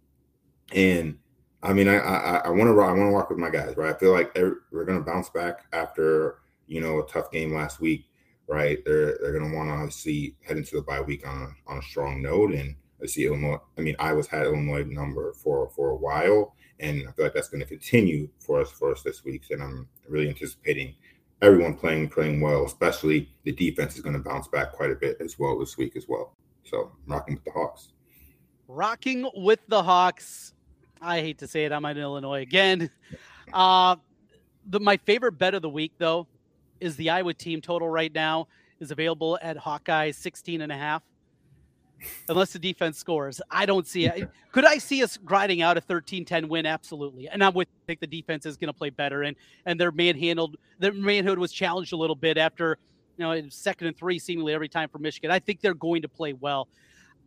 And 0.73 1.17
I 1.63 1.73
mean, 1.73 1.87
I 1.87 1.97
I 1.97 2.49
want 2.49 2.69
to 2.69 2.79
I 2.79 2.91
want 2.91 3.09
to 3.09 3.11
walk 3.11 3.29
with 3.29 3.39
my 3.39 3.49
guys, 3.49 3.75
right? 3.75 3.95
I 3.95 3.97
feel 3.97 4.11
like 4.11 4.35
we're 4.35 4.85
going 4.85 4.99
to 4.99 5.03
bounce 5.03 5.29
back 5.29 5.65
after 5.73 6.39
you 6.67 6.79
know 6.79 6.99
a 6.99 7.07
tough 7.07 7.31
game 7.31 7.53
last 7.53 7.79
week, 7.79 8.05
right? 8.47 8.77
They're 8.85 9.17
they're 9.19 9.37
going 9.37 9.49
to 9.49 9.57
want 9.57 9.69
to 9.69 9.73
obviously 9.73 10.35
head 10.45 10.57
into 10.57 10.75
the 10.75 10.83
bye 10.83 11.01
week 11.01 11.27
on 11.27 11.55
on 11.65 11.79
a 11.79 11.81
strong 11.81 12.21
note, 12.21 12.53
and 12.53 12.75
I 13.01 13.05
see 13.05 13.25
Illinois. 13.25 13.59
I 13.77 13.81
mean, 13.81 13.95
Iowa's 13.99 14.27
had 14.27 14.45
Illinois 14.45 14.83
number 14.83 15.33
for 15.33 15.69
for 15.69 15.89
a 15.89 15.95
while, 15.95 16.55
and 16.79 17.07
I 17.07 17.11
feel 17.11 17.25
like 17.25 17.33
that's 17.33 17.49
going 17.49 17.61
to 17.61 17.67
continue 17.67 18.29
for 18.39 18.61
us 18.61 18.71
for 18.71 18.91
us 18.91 19.03
this 19.03 19.23
week. 19.23 19.43
And 19.51 19.61
I'm 19.61 19.87
really 20.07 20.29
anticipating 20.29 20.95
everyone 21.41 21.75
playing 21.75 22.09
playing 22.09 22.41
well, 22.41 22.65
especially 22.65 23.29
the 23.43 23.51
defense 23.51 23.95
is 23.95 24.01
going 24.01 24.15
to 24.15 24.21
bounce 24.21 24.47
back 24.47 24.73
quite 24.73 24.91
a 24.91 24.95
bit 24.95 25.17
as 25.19 25.37
well 25.37 25.59
this 25.59 25.77
week 25.77 25.95
as 25.95 26.07
well. 26.07 26.35
So 26.63 26.91
rocking 27.05 27.35
with 27.35 27.45
the 27.45 27.51
Hawks. 27.51 27.93
Rocking 28.67 29.29
with 29.35 29.59
the 29.67 29.83
Hawks. 29.83 30.53
I 31.01 31.21
hate 31.21 31.37
to 31.39 31.47
say 31.47 31.65
it, 31.65 31.71
I'm 31.71 31.85
in 31.85 31.97
Illinois 31.97 32.41
again. 32.41 32.89
Uh, 33.53 33.95
the, 34.65 34.77
my 34.77 34.97
favorite 34.97 35.31
bet 35.31 35.53
of 35.53 35.61
the 35.61 35.69
week, 35.69 35.93
though, 35.97 36.27
is 36.81 36.97
the 36.97 37.09
Iowa 37.09 37.33
team 37.33 37.61
total 37.61 37.87
right 37.87 38.13
now 38.13 38.49
is 38.81 38.91
available 38.91 39.39
at 39.41 39.55
Hawkeye 39.55 40.11
16 40.11 40.61
and 40.61 40.69
a 40.69 40.77
half 40.77 41.01
unless 42.29 42.53
the 42.53 42.59
defense 42.59 42.97
scores. 42.97 43.41
I 43.49 43.65
don't 43.65 43.87
see 43.87 44.05
it. 44.05 44.29
Could 44.51 44.65
I 44.65 44.77
see 44.77 45.03
us 45.03 45.17
grinding 45.17 45.61
out 45.61 45.77
a 45.77 45.81
13-10 45.81 46.47
win? 46.47 46.65
Absolutely. 46.65 47.27
And 47.27 47.43
I 47.43 47.49
would 47.49 47.67
think 47.85 47.99
the 47.99 48.07
defense 48.07 48.45
is 48.45 48.57
going 48.57 48.67
to 48.67 48.77
play 48.77 48.89
better 48.89 49.23
and 49.23 49.35
and 49.65 49.79
their 49.79 49.91
manhandled 49.91 50.57
their 50.79 50.93
manhood 50.93 51.39
was 51.39 51.51
challenged 51.51 51.93
a 51.93 51.97
little 51.97 52.15
bit 52.15 52.37
after 52.37 52.77
you 53.17 53.25
know 53.25 53.49
second 53.49 53.87
and 53.87 53.97
three 53.97 54.19
seemingly 54.19 54.53
every 54.53 54.69
time 54.69 54.89
for 54.89 54.99
Michigan. 54.99 55.31
I 55.31 55.39
think 55.39 55.61
they're 55.61 55.73
going 55.73 56.01
to 56.03 56.09
play 56.09 56.33
well. 56.33 56.67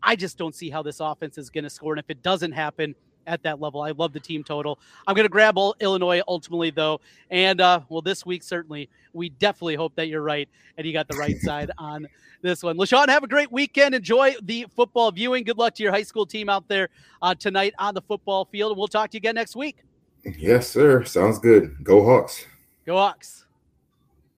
I 0.02 0.16
just 0.16 0.38
don't 0.38 0.54
see 0.54 0.70
how 0.70 0.82
this 0.82 1.00
offense 1.00 1.36
is 1.36 1.50
going 1.50 1.64
to 1.64 1.70
score. 1.70 1.92
And 1.92 2.00
if 2.00 2.08
it 2.08 2.22
doesn't 2.22 2.52
happen, 2.52 2.94
at 3.26 3.42
that 3.42 3.60
level. 3.60 3.82
I 3.82 3.90
love 3.90 4.12
the 4.12 4.20
team 4.20 4.44
total. 4.44 4.78
I'm 5.06 5.14
going 5.14 5.24
to 5.24 5.30
grab 5.30 5.56
Illinois 5.80 6.22
ultimately, 6.26 6.70
though. 6.70 7.00
And, 7.30 7.60
uh, 7.60 7.80
well, 7.88 8.02
this 8.02 8.24
week, 8.24 8.42
certainly, 8.42 8.88
we 9.12 9.30
definitely 9.30 9.74
hope 9.74 9.94
that 9.96 10.08
you're 10.08 10.22
right 10.22 10.48
and 10.76 10.86
you 10.86 10.92
got 10.92 11.08
the 11.08 11.16
right 11.16 11.36
side 11.40 11.70
on 11.78 12.06
this 12.42 12.62
one. 12.62 12.76
LeShun, 12.76 13.08
have 13.08 13.24
a 13.24 13.28
great 13.28 13.52
weekend. 13.52 13.94
Enjoy 13.94 14.34
the 14.42 14.66
football 14.74 15.10
viewing. 15.10 15.44
Good 15.44 15.58
luck 15.58 15.74
to 15.74 15.82
your 15.82 15.92
high 15.92 16.02
school 16.02 16.26
team 16.26 16.48
out 16.48 16.68
there 16.68 16.88
uh, 17.22 17.34
tonight 17.34 17.74
on 17.78 17.94
the 17.94 18.02
football 18.02 18.44
field. 18.46 18.72
And 18.72 18.78
we'll 18.78 18.88
talk 18.88 19.10
to 19.10 19.16
you 19.16 19.18
again 19.18 19.34
next 19.34 19.56
week. 19.56 19.78
Yes, 20.24 20.68
sir. 20.68 21.04
Sounds 21.04 21.38
good. 21.38 21.76
Go 21.82 22.04
Hawks. 22.04 22.44
Go 22.84 22.96
Hawks. 22.96 23.46